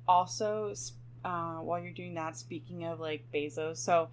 [0.07, 0.73] also
[1.25, 4.09] uh, while you're doing that speaking of like bezos so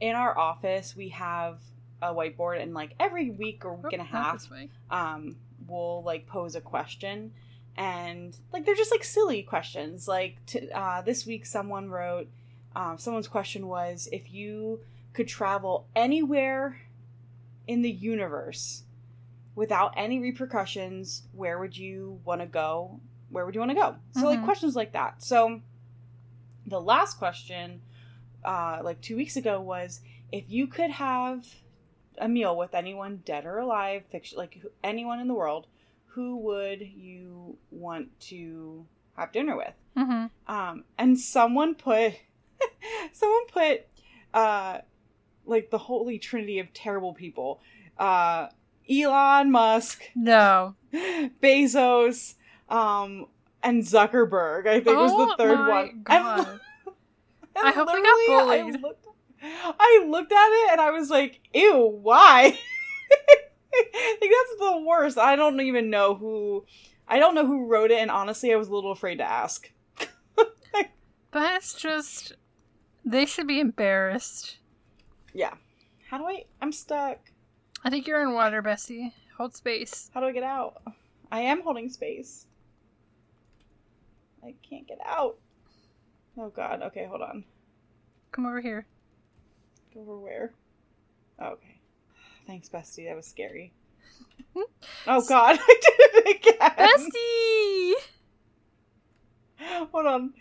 [0.00, 1.58] in our office we have
[2.02, 4.48] a whiteboard and like every week or week oh, and a half
[4.90, 5.36] um,
[5.66, 7.32] we'll like pose a question
[7.76, 12.28] and like they're just like silly questions like to, uh, this week someone wrote
[12.76, 14.80] um, someone's question was if you
[15.12, 16.80] could travel anywhere
[17.66, 18.84] in the universe
[19.60, 23.94] without any repercussions where would you want to go where would you want to go
[24.12, 24.44] so like Mhm.
[24.44, 25.60] questions like that so
[26.66, 27.82] the last question
[28.44, 30.00] uh, like two weeks ago was
[30.32, 31.46] if you could have
[32.18, 35.66] a meal with anyone dead or alive fiction like anyone in the world
[36.14, 40.26] who would you want to have dinner with Mm-hmm.
[40.56, 42.14] um and someone put
[43.12, 43.86] someone put
[44.32, 44.78] uh
[45.44, 47.60] like the holy trinity of terrible people
[47.98, 48.46] uh
[48.90, 50.74] elon musk No.
[51.42, 52.34] bezos
[52.68, 53.26] um
[53.62, 56.60] and zuckerberg i think was Oh the third my one God.
[57.56, 58.82] and I hope they got literally, I bullied.
[58.82, 59.06] looked,
[59.42, 62.44] I looked at it and I was like, ew, why?
[63.72, 65.18] like that's the worst.
[65.18, 66.64] I don't even know who
[67.08, 69.70] I don't know who wrote it and honestly I was a little afraid to ask.
[71.32, 72.32] That's just.
[73.04, 74.58] They should be embarrassed.
[75.32, 75.54] Yeah.
[76.08, 77.18] How do I I'm stuck.
[77.82, 79.12] I think you're in water, Bestie.
[79.38, 80.10] Hold space.
[80.12, 80.82] How do I get out?
[81.32, 82.46] I am holding space.
[84.44, 85.38] I can't get out.
[86.36, 86.82] Oh god.
[86.82, 87.44] Okay, hold on.
[88.32, 88.86] Come over here.
[89.96, 90.52] Over where?
[91.38, 91.80] Oh, okay.
[92.46, 93.06] Thanks, Bestie.
[93.06, 93.72] That was scary.
[95.06, 96.70] oh god, I did it again.
[96.76, 97.94] Bestie!
[99.90, 100.34] Hold on.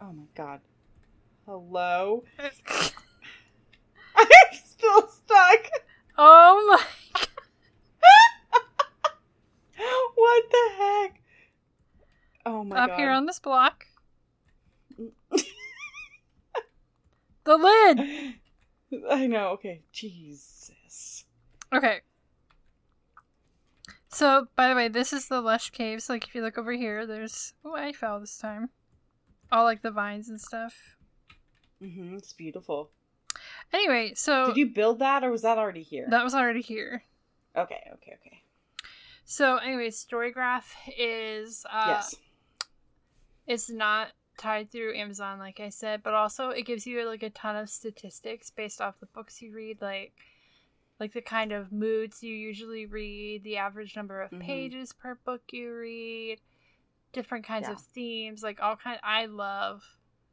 [0.00, 0.60] Oh my god.
[1.46, 2.24] Hello?
[2.38, 2.48] I'm
[4.52, 5.68] still stuck.
[6.18, 6.84] Oh my.
[7.14, 7.28] God
[10.14, 11.20] What the heck?
[12.44, 12.82] Oh my god.
[12.82, 12.98] Up god.
[12.98, 13.86] here on this block.
[17.44, 18.34] the lid!
[19.10, 19.82] I know, okay.
[19.92, 21.24] Jesus.
[21.72, 22.00] Okay.
[24.08, 26.08] So, by the way, this is the lush caves.
[26.08, 27.52] Like, if you look over here, there's.
[27.64, 28.70] Oh, I fell this time.
[29.52, 30.96] All like the vines and stuff.
[31.82, 32.16] Mm-hmm.
[32.16, 32.90] it's beautiful.
[33.72, 36.06] Anyway, so Did you build that or was that already here?
[36.10, 37.02] that was already here.
[37.56, 38.42] Okay, okay, okay.
[39.24, 40.64] So, anyway, Storygraph
[40.96, 42.14] is uh, yes.
[43.46, 44.08] it's not
[44.38, 47.68] tied through Amazon, like I said, but also it gives you like a ton of
[47.68, 50.12] statistics based off the books you read, like
[51.00, 54.40] like the kind of moods you usually read, the average number of Mhm.
[54.40, 56.40] pages per book you read,
[57.12, 57.74] different kinds Yeah.
[57.74, 58.98] of themes, like all kind.
[59.02, 59.82] I love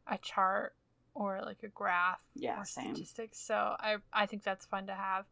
[0.08, 0.74] a chart
[1.16, 2.94] or like a graph Yeah, or same.
[2.94, 3.40] statistics.
[3.40, 5.26] So I I think that's fun to have.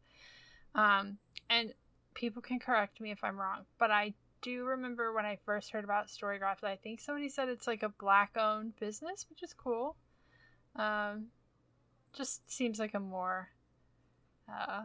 [0.74, 1.18] Um,
[1.48, 1.72] and
[2.14, 5.84] people can correct me if I'm wrong, but I do remember when I first heard
[5.84, 9.96] about Storygraph, I think somebody said it's like a black owned business, which is cool.
[10.76, 11.28] Um,
[12.12, 13.50] just seems like a more,
[14.48, 14.82] uh,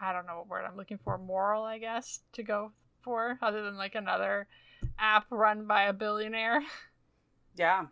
[0.00, 3.62] I don't know what word I'm looking for, moral, I guess, to go for, other
[3.62, 4.46] than like another
[4.98, 6.62] app run by a billionaire.
[7.56, 7.86] Yeah.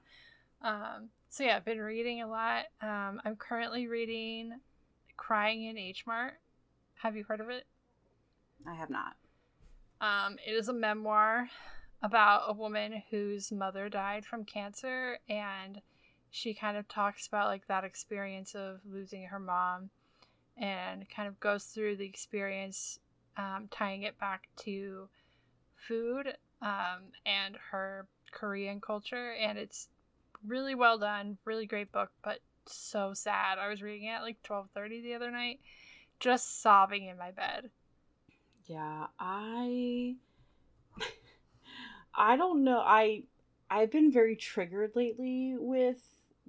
[0.62, 2.64] Um, so yeah, I've been reading a lot.
[2.80, 4.58] Um, I'm currently reading
[5.18, 6.40] Crying in H Mart.
[7.02, 7.64] Have you heard of it?
[8.66, 9.16] I have not.
[10.00, 11.50] Um, it is a memoir
[12.00, 15.82] about a woman whose mother died from cancer, and
[16.30, 19.90] she kind of talks about like that experience of losing her mom,
[20.56, 22.98] and kind of goes through the experience,
[23.36, 25.10] um, tying it back to
[25.86, 26.28] food
[26.62, 29.88] um, and her Korean culture, and it's
[30.46, 33.58] really well done, really great book, but so sad.
[33.58, 35.60] I was reading it at like twelve thirty the other night,
[36.20, 37.70] just sobbing in my bed.
[38.66, 40.16] Yeah, I
[42.14, 42.78] I don't know.
[42.80, 43.24] I
[43.70, 45.98] I've been very triggered lately with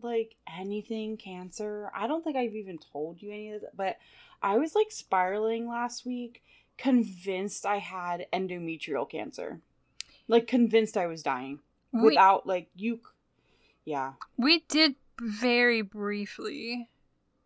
[0.02, 1.92] like anything cancer.
[1.94, 3.98] I don't think I've even told you any of this, but
[4.42, 6.44] I was like spiraling last week,
[6.78, 9.60] convinced I had endometrial cancer.
[10.28, 11.60] Like convinced I was dying
[11.92, 13.00] We- without like you
[13.88, 14.16] Yeah.
[14.36, 16.90] We did very briefly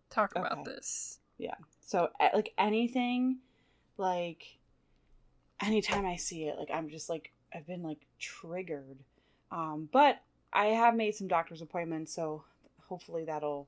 [0.10, 1.20] talk about this.
[1.38, 1.54] Yeah.
[1.82, 3.38] So like anything
[3.98, 4.58] like
[5.64, 8.98] anytime I see it, like I'm just like I've been like triggered.
[9.52, 12.44] Um but I have made some doctor's appointments, so
[12.90, 13.68] hopefully that'll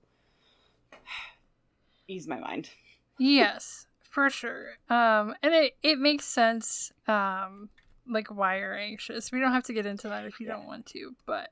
[2.08, 2.72] ease my mind.
[3.20, 4.78] Yes, for sure.
[4.90, 6.92] Um, and it it makes sense.
[7.08, 7.70] Um,
[8.08, 9.32] like why you're anxious.
[9.32, 10.54] We don't have to get into that if you Yeah.
[10.54, 11.52] don't want to, but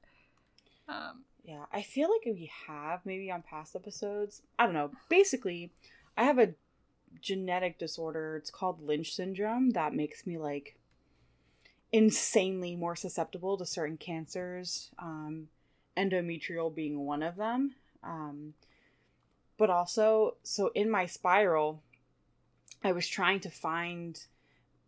[0.91, 4.41] um, Yeah, I feel like we have maybe on past episodes.
[4.59, 4.91] I don't know.
[5.09, 5.71] Basically,
[6.17, 6.53] I have a
[7.21, 8.37] genetic disorder.
[8.37, 10.75] It's called Lynch syndrome that makes me like
[11.91, 15.47] insanely more susceptible to certain cancers, um,
[15.97, 17.75] endometrial being one of them.
[18.03, 18.53] Um,
[19.57, 21.81] but also, so in my spiral,
[22.83, 24.19] I was trying to find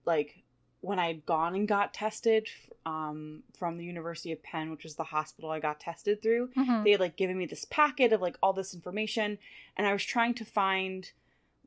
[0.06, 0.43] like
[0.84, 2.50] when I'd gone and got tested
[2.86, 6.84] um, from the University of Penn, which is the hospital I got tested through, mhm.
[6.84, 9.38] they had like given me this packet of like all this information,
[9.78, 11.10] and I was trying to find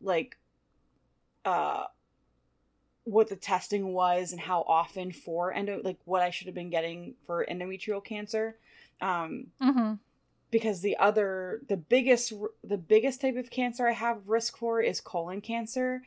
[0.03, 0.37] like
[1.47, 1.85] uh
[3.05, 6.71] what the testing was and how often for endo like what I should have been
[6.71, 8.57] getting for endometrial cancer.
[9.01, 9.99] Um, Mhm.
[10.51, 15.01] because the other the biggest the biggest type of cancer I have risk for is
[15.01, 16.03] colon cancer.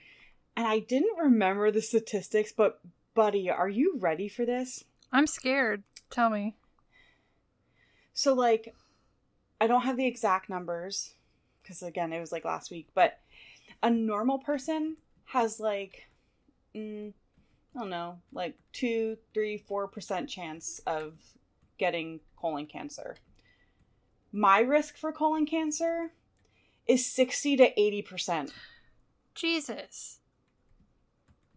[0.55, 2.81] And I didn't remember the statistics, but
[3.19, 4.85] buddy, are you ready for this?
[5.11, 5.83] I'm scared.
[6.09, 6.55] Tell me.
[8.13, 8.73] So like
[9.59, 11.15] I don't have the exact numbers
[11.61, 13.19] because again, it was like last week, but
[13.83, 14.95] a normal person
[15.25, 16.07] has like
[16.73, 17.11] mm,
[17.75, 21.19] I don't know, like two, three, four percent chance of
[21.77, 23.17] getting colon cancer.
[24.31, 26.13] My risk for colon cancer
[26.87, 28.53] is sixty to eighty percent.
[29.35, 30.19] Jesus.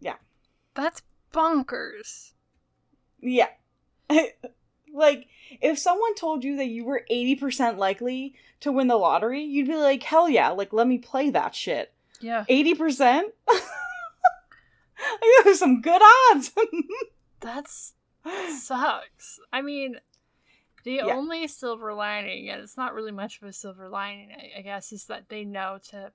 [0.00, 0.16] Yeah.
[0.74, 1.02] That's
[1.32, 2.32] bonkers.
[3.20, 3.48] Yeah.
[4.94, 5.26] like,
[5.60, 9.76] if someone told you that you were 80% likely to win the lottery, you'd be
[9.76, 11.92] like, hell yeah, like, let me play that shit.
[12.20, 12.44] Yeah.
[12.48, 13.22] 80%?
[15.44, 16.02] There's some good
[16.32, 16.52] odds.
[17.40, 17.94] That's
[18.60, 19.40] sucks.
[19.52, 19.96] I mean,
[20.84, 21.14] the Yeah.
[21.16, 24.92] only silver lining, and it's not really much of a silver lining, I, I guess,
[24.92, 26.12] is that they know to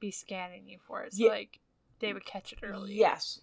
[0.00, 1.14] be scanning you for it.
[1.14, 1.30] So, Yeah.
[1.30, 1.60] like,
[2.00, 2.94] they would catch it early.
[2.94, 3.40] yes.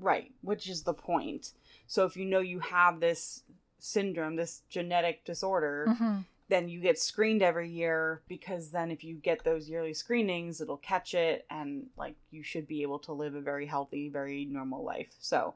[0.00, 1.52] Right, which is the point.
[1.86, 3.42] So if you know you have this
[3.78, 6.24] syndrome, this genetic disorder, Mhm.
[6.48, 10.76] then you get screened every year because then if you get those yearly screenings, it'll
[10.78, 14.82] catch it and like you should be able to live a very healthy, very normal
[14.82, 15.14] life.
[15.20, 15.54] So,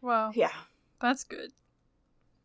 [0.00, 0.52] Well, yeah.
[1.00, 1.52] that's good.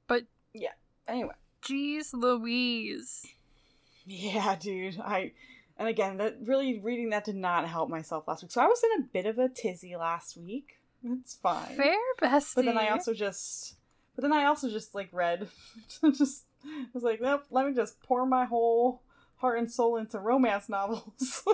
[0.08, 0.74] But, yeah.
[1.08, 3.26] Anyway, geez Louise.
[4.06, 5.00] yeah, dude.
[5.00, 5.34] I
[5.78, 8.52] and again, that really reading that did not help myself last week.
[8.52, 10.80] So I was in a bit of a tizzy last week.
[11.04, 11.76] It's fine.
[11.76, 12.56] Fair, bestie.
[12.56, 13.76] But then I also just
[14.16, 15.48] but then I also just like read
[16.14, 19.04] just I was like, nope, let me just pour my whole
[19.38, 21.44] heart and soul into romance novels.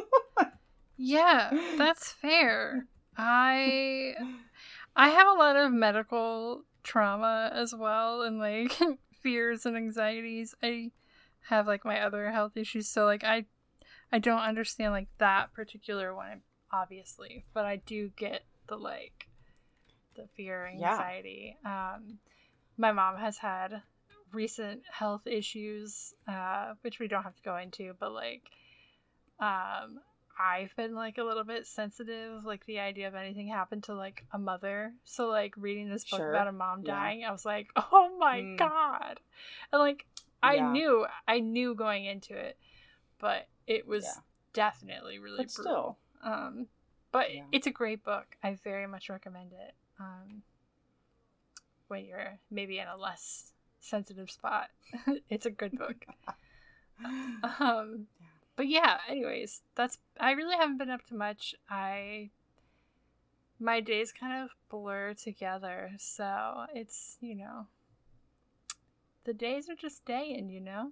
[0.98, 2.88] Yeah, that's fair.
[3.18, 4.14] I
[4.96, 8.78] I have a lot of medical trauma as well and like
[9.22, 10.56] fears and anxieties.
[10.62, 10.92] I
[11.50, 13.46] have like my other health issues, so like I
[14.14, 16.42] I don't understand like that particular one
[16.72, 19.28] obviously, but I do get the like
[20.16, 20.92] the fear Yeah.
[20.94, 21.58] anxiety.
[21.66, 22.20] Um
[22.78, 23.82] my mom has had
[24.32, 28.42] recent health issues, uh, which we don't have to go into, but like,
[29.40, 30.00] um,
[30.40, 34.26] I've been like a little bit sensitive, like the idea of anything happened to like
[34.32, 34.94] a mother.
[35.04, 36.30] So like reading this book Sure.
[36.34, 36.94] about a mom Yeah.
[36.94, 38.58] dying, I was like, oh my Mm.
[38.58, 39.20] god,
[39.72, 40.06] and like
[40.42, 40.72] I Yeah.
[40.72, 42.58] knew, I knew going into it,
[43.20, 44.22] but it was Yeah.
[44.54, 45.98] definitely really But brutal.
[46.22, 46.68] Um,
[47.12, 47.46] but Yeah.
[47.52, 48.38] it's a great book.
[48.44, 49.74] I very much recommend it.
[50.00, 50.44] Um,
[51.88, 54.70] when you're maybe in a less sensitive spot,
[55.30, 56.06] it's a good book.
[57.60, 58.28] um, Yeah.
[58.56, 59.00] but yeah.
[59.08, 61.56] Anyways, that's I really haven't been up to much.
[61.70, 62.32] I
[63.60, 67.68] my days kind of blur together, so it's you know
[69.26, 70.92] the days are just daying, you know.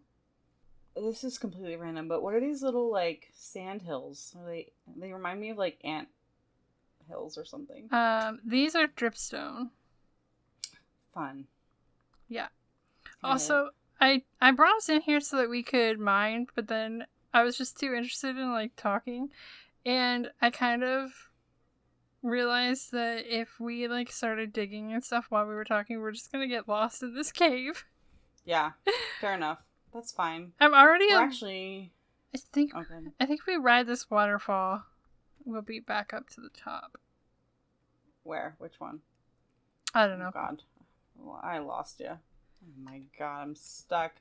[0.95, 4.35] This is completely random, but what are these little like sand hills?
[4.37, 6.07] Are they they remind me of like ant
[7.11, 7.87] hills or something.
[7.91, 9.69] Um, these are dripstone.
[11.13, 11.45] Fun.
[12.27, 12.47] Yeah.
[13.23, 13.69] Also,
[13.99, 17.57] I I brought us in here so that we could mine, but then I was
[17.57, 19.29] just too interested in like talking,
[19.85, 21.11] and I kind of
[22.23, 26.31] realized that if we like started digging and stuff while we were talking, we're just
[26.31, 27.85] gonna get lost in this cave.
[28.45, 28.71] yeah,
[29.21, 29.63] fair enough.
[29.93, 30.53] That's fine.
[30.59, 31.07] I'm already.
[31.09, 31.91] We're actually
[32.33, 33.09] I think okay.
[33.19, 34.83] I think we ride this waterfall.
[35.43, 36.97] We'll be back up to the top.
[38.23, 38.55] Where?
[38.59, 38.99] Which one?
[39.93, 40.31] I don't Oh, know.
[40.31, 40.61] God,
[41.17, 42.09] well, I lost you.
[42.11, 44.13] Oh my God, I'm stuck.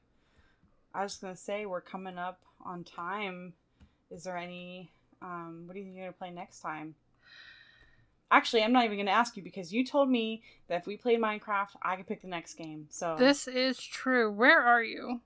[0.94, 3.52] I was gonna say we're coming up on time.
[4.10, 4.90] Is there any?
[5.22, 6.94] Um, what do you think you're gonna play next time?
[8.32, 11.20] Actually, I'm not even gonna ask you because you told me that if we played
[11.20, 12.86] Minecraft, I could pick the next game.
[12.88, 14.32] So This is true.
[14.32, 15.20] Where are you?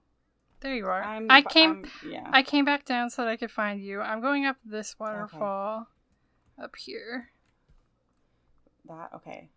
[0.65, 1.03] There you are.
[1.03, 1.71] I'm, I came.
[1.71, 2.27] I'm- yeah.
[2.33, 4.01] I came back down so that I could find you.
[4.01, 5.87] I'm going up this waterfall
[6.59, 7.29] up here.
[8.89, 9.51] that okay.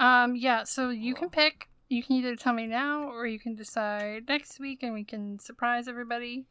[0.00, 3.54] Um yeah, so you can pick you can either tell me now or you can
[3.56, 6.46] decide next week and we can surprise everybody.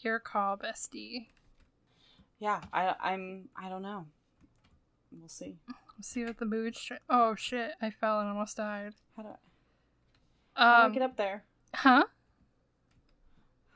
[0.00, 1.28] Your call, bestie.
[2.38, 4.04] Yeah, I I'm I don't know.
[5.10, 5.56] We'll see.
[5.68, 8.92] We'll see what the mood str- Oh shit, I fell and almost died.
[9.16, 9.28] How do,
[10.54, 11.44] how do I Um get up there?
[11.74, 12.04] huh?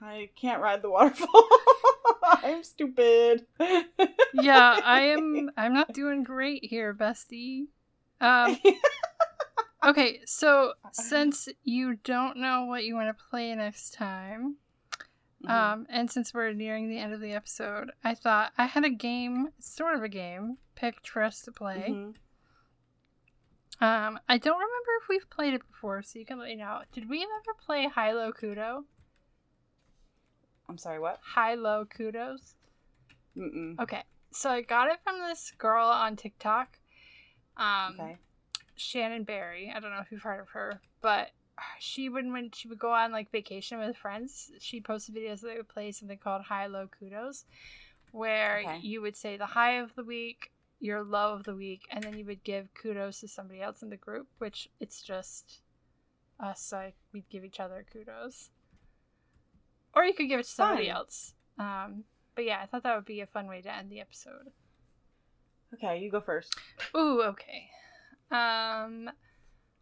[0.01, 1.49] I can't ride the waterfall.
[2.24, 3.46] I'm stupid.
[4.34, 7.66] Yeah, I am I'm not doing great here, bestie.
[8.20, 8.57] Um
[9.84, 14.57] Okay, so since you don't know what you want to play next time,
[15.44, 15.51] Mhm.
[15.51, 18.90] um, and since we're nearing the end of the episode, I thought I had a
[18.90, 21.86] game, sort of a game, picked for us to play.
[21.90, 22.14] Mhm.
[23.80, 26.82] Um, I don't remember if we've played it before, so you can let me know.
[26.92, 28.84] Did we ever play High Low Kudo?
[30.69, 30.99] I'm sorry.
[30.99, 31.19] What?
[31.23, 32.55] High Low Kudos?
[33.37, 33.79] Mm-mm.
[33.81, 34.03] Okay,
[34.33, 36.79] so I got it from this girl on TikTok.
[37.57, 38.16] Um, Okay.
[38.77, 39.73] Shannon Barry.
[39.75, 41.31] I don't know if you've heard of her, but
[41.81, 45.57] she would when she would go on like vacation with friends, she posted videos that
[45.57, 47.45] would play something called High Low Kudos,
[48.12, 48.79] where Okay.
[48.83, 52.16] you would say the high of the week, your low of the week, and then
[52.16, 55.61] you would give kudos to somebody else in the group, which it's just
[56.39, 58.51] us like we'd give each other kudos.
[59.99, 60.96] Or you could give it to somebody Fun.
[60.96, 61.34] else.
[61.59, 62.05] Um
[62.36, 64.53] but yeah, I thought that would be a fun way to end the episode.
[65.74, 66.55] Okay, you go first.
[66.96, 67.68] Ooh, okay.
[68.30, 69.11] Um,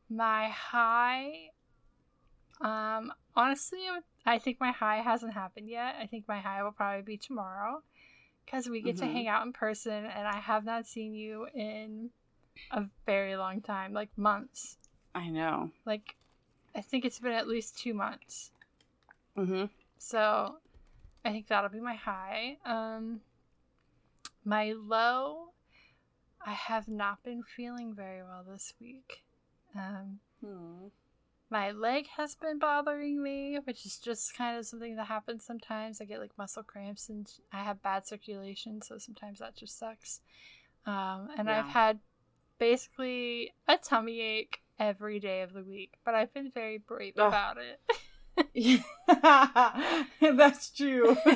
[0.08, 1.50] my high.
[2.60, 3.80] Um, honestly,
[4.24, 5.96] I think my high hasn't happened yet.
[6.00, 7.82] I think my high will probably be tomorrow,
[8.44, 9.12] because we get to Mhm.
[9.12, 12.10] hang out in person, and I have not seen you in
[12.70, 14.78] a very long time, like months.
[15.14, 15.70] I know.
[15.84, 16.16] Like,
[16.74, 18.50] I think it's been at least two months.
[19.36, 19.66] Mm-hmm.
[19.98, 20.56] So
[21.24, 22.58] I think that'll be my high.
[22.64, 23.20] Um
[24.44, 25.52] my low
[26.44, 29.22] I have not been feeling very well this week.
[29.74, 30.88] Um Hmm.
[31.50, 36.00] my leg has been bothering me, which is just kind of something that happens sometimes.
[36.00, 40.20] I get like muscle cramps and I have bad circulation, so sometimes that just sucks.
[40.84, 42.00] Um, and I've had
[42.58, 47.28] basically a tummy ache every day of the week, but I've been very brave Ugh.
[47.28, 47.80] about it.
[50.20, 51.16] That's true.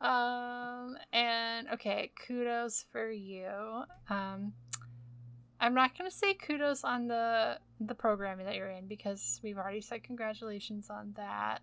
[0.00, 3.84] Um and okay, kudos for you.
[4.10, 4.52] Um
[5.58, 9.80] I'm not gonna say kudos on the the programming that you're in because we've already
[9.80, 11.62] said congratulations on that.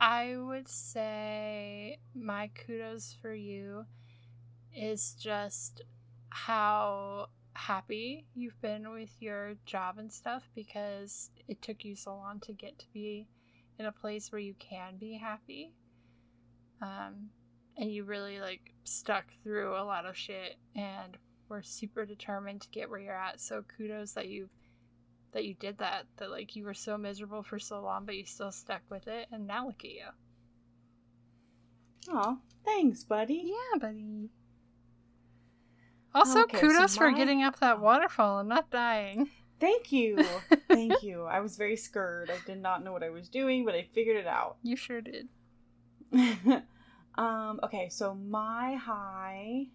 [0.00, 3.84] I would say my kudos for you
[4.74, 5.82] is just
[6.30, 12.40] how happy you've been with your job and stuff because it took you so long
[12.40, 13.26] to get to be
[13.78, 15.72] in a place where you can be happy
[16.80, 17.30] um,
[17.76, 21.16] and you really like stuck through a lot of shit and
[21.48, 23.40] were super determined to get where you're at.
[23.40, 24.48] So kudos that you
[25.32, 26.06] that you did that.
[26.16, 29.28] That like you were so miserable for so long, but you still stuck with it,
[29.32, 30.06] and now look at you.
[32.08, 33.42] Oh, thanks, buddy.
[33.46, 34.30] Yeah, buddy.
[36.14, 39.28] Also, Okay, so kudos for getting up that waterfall and not dying.
[39.64, 40.22] Thank you.
[40.68, 41.24] Thank you.
[41.24, 42.30] I was very scared.
[42.30, 44.56] I did not know what I was doing, but I figured it out.
[44.62, 45.28] You sure did.
[47.14, 49.68] um, okay, so my high.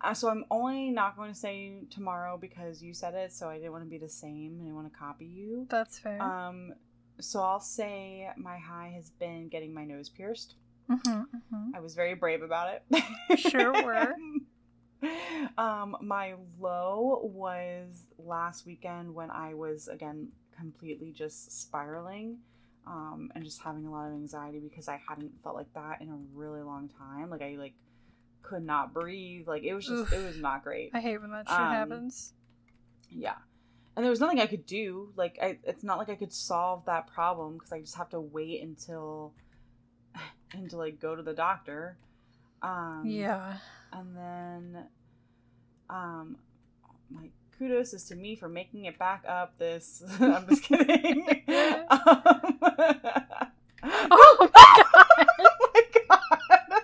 [0.00, 3.56] Uh, so I'm only not going to say tomorrow because you said it, so I
[3.56, 5.66] didn't want to be the same and I want to copy you.
[5.68, 6.22] That's fair.
[6.22, 6.74] Um,
[7.18, 10.54] so I'll say my high has been getting my nose pierced.
[10.88, 11.70] mm-hmm, mm-hmm.
[11.74, 13.40] I was very brave about it.
[13.40, 14.14] Sure were.
[15.58, 22.38] um, my low was last weekend when I was again completely just spiraling,
[22.86, 26.08] um, and just having a lot of anxiety because I hadn't felt like that in
[26.08, 27.30] a really long time.
[27.30, 27.74] Like I like
[28.42, 29.46] could not breathe.
[29.46, 30.90] Like it was just it was not great.
[30.94, 32.32] I hate when that shit Um, happens.
[33.10, 33.34] Yeah.
[33.96, 35.12] And there was nothing I could do.
[35.16, 38.20] Like I it's not like I could solve that problem because I just have to
[38.20, 39.32] wait until
[40.52, 41.98] and to like go to the doctor.
[42.66, 43.58] Um yeah.
[43.92, 44.84] and then
[45.88, 46.36] um
[47.10, 51.26] my kudos is to me for making it back up this I'm just kidding.
[51.88, 52.12] um,
[53.88, 55.06] Oh my god!
[55.30, 56.82] oh my god.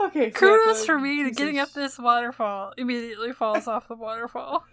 [0.00, 0.30] okay.
[0.32, 2.72] so Kudos for me to getting up this waterfall.
[2.76, 4.64] Immediately falls off the waterfall.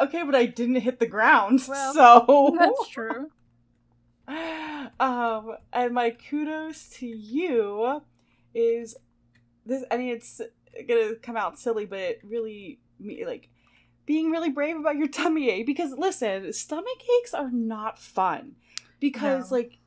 [0.00, 1.62] Okay, but I didn't hit the ground.
[1.68, 3.30] Well, so That's true.
[4.28, 8.00] Um and my kudos to you
[8.54, 8.96] is
[9.66, 10.40] this i mean it's
[10.88, 13.48] gonna come out silly but it really me like
[14.06, 18.52] being really brave about your tummy ache because listen stomach aches are not fun
[19.00, 19.56] because No.
[19.58, 19.78] like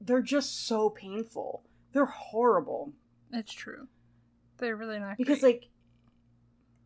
[0.00, 1.62] they're just so painful
[1.92, 2.92] they're horrible
[3.32, 3.86] It's true.
[4.58, 5.54] They're really not because great.
[5.54, 5.68] like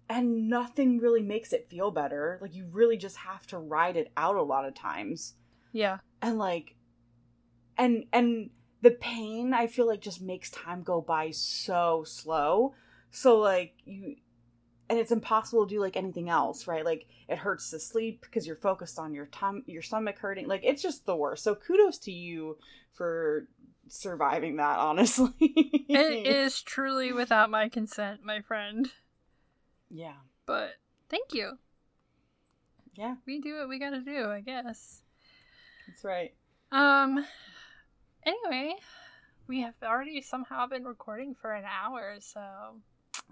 [0.09, 4.11] and nothing really makes it feel better like you really just have to ride it
[4.17, 5.35] out a lot of times
[5.73, 5.99] yeah.
[6.23, 6.75] And like
[7.77, 8.51] and and
[8.83, 12.75] the pain i feel like just makes time go by so slow.
[13.11, 14.17] So like you
[14.91, 16.85] and it's impossible to do like anything else right?
[16.85, 20.47] Like it hurts to sleep because you're focused on your tum your stomach hurting.
[20.49, 21.45] Like it's just the worst.
[21.45, 22.57] So kudos to you
[22.95, 23.49] for
[23.89, 25.33] surviving that honestly.
[25.41, 28.91] It is truly without my consent, my friend.
[29.91, 30.15] yeah.
[30.47, 30.75] But
[31.11, 31.59] thank you.
[32.95, 33.17] yeah.
[33.27, 35.03] We do what we gotta do, I guess.
[35.89, 36.35] That's right
[36.71, 37.25] Um.
[38.25, 38.75] Anyway,
[39.47, 42.41] we have already somehow been recording for an hour, so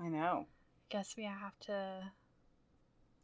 [0.02, 0.46] i know
[0.88, 2.10] guess we have to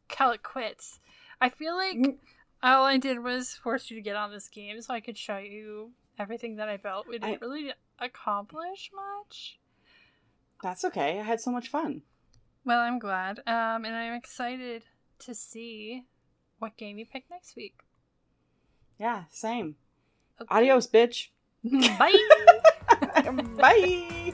[0.08, 1.00] call it quits.
[1.40, 2.18] I feel like Mm.
[2.62, 5.38] all I did was force you to get on this game so I could show
[5.38, 7.06] you everything that I built.
[7.06, 9.58] We didn't I- really accomplish much.
[10.62, 12.02] that's okay i had so much fun
[12.64, 13.38] Well, I'm glad.
[13.46, 14.84] Um, and I'm excited
[15.20, 16.04] to see
[16.58, 17.80] what game you pick next week.
[19.02, 19.74] Yeah same
[20.40, 20.48] Okay.
[20.56, 21.28] adios bitch
[21.98, 22.18] Bye.
[23.62, 24.32] Bye.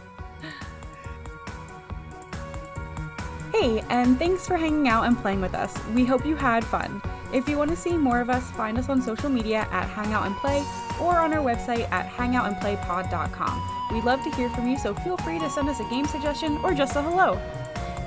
[3.52, 5.76] Hey, and thanks for hanging out and playing with us.
[5.94, 7.02] We hope you had fun.
[7.32, 10.26] If you want to see more of us, find us on social media at Hangout
[10.26, 10.64] and Play
[11.00, 13.88] or on our website at hangoutandplaypod.com.
[13.92, 16.56] We'd love to hear from you, so feel free to send us a game suggestion
[16.64, 17.34] or just a hello.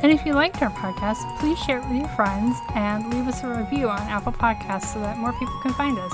[0.02, 3.44] And if you liked our podcast, please share it with your friends and leave us
[3.44, 6.14] a review on Apple Podcasts so that more people can find us.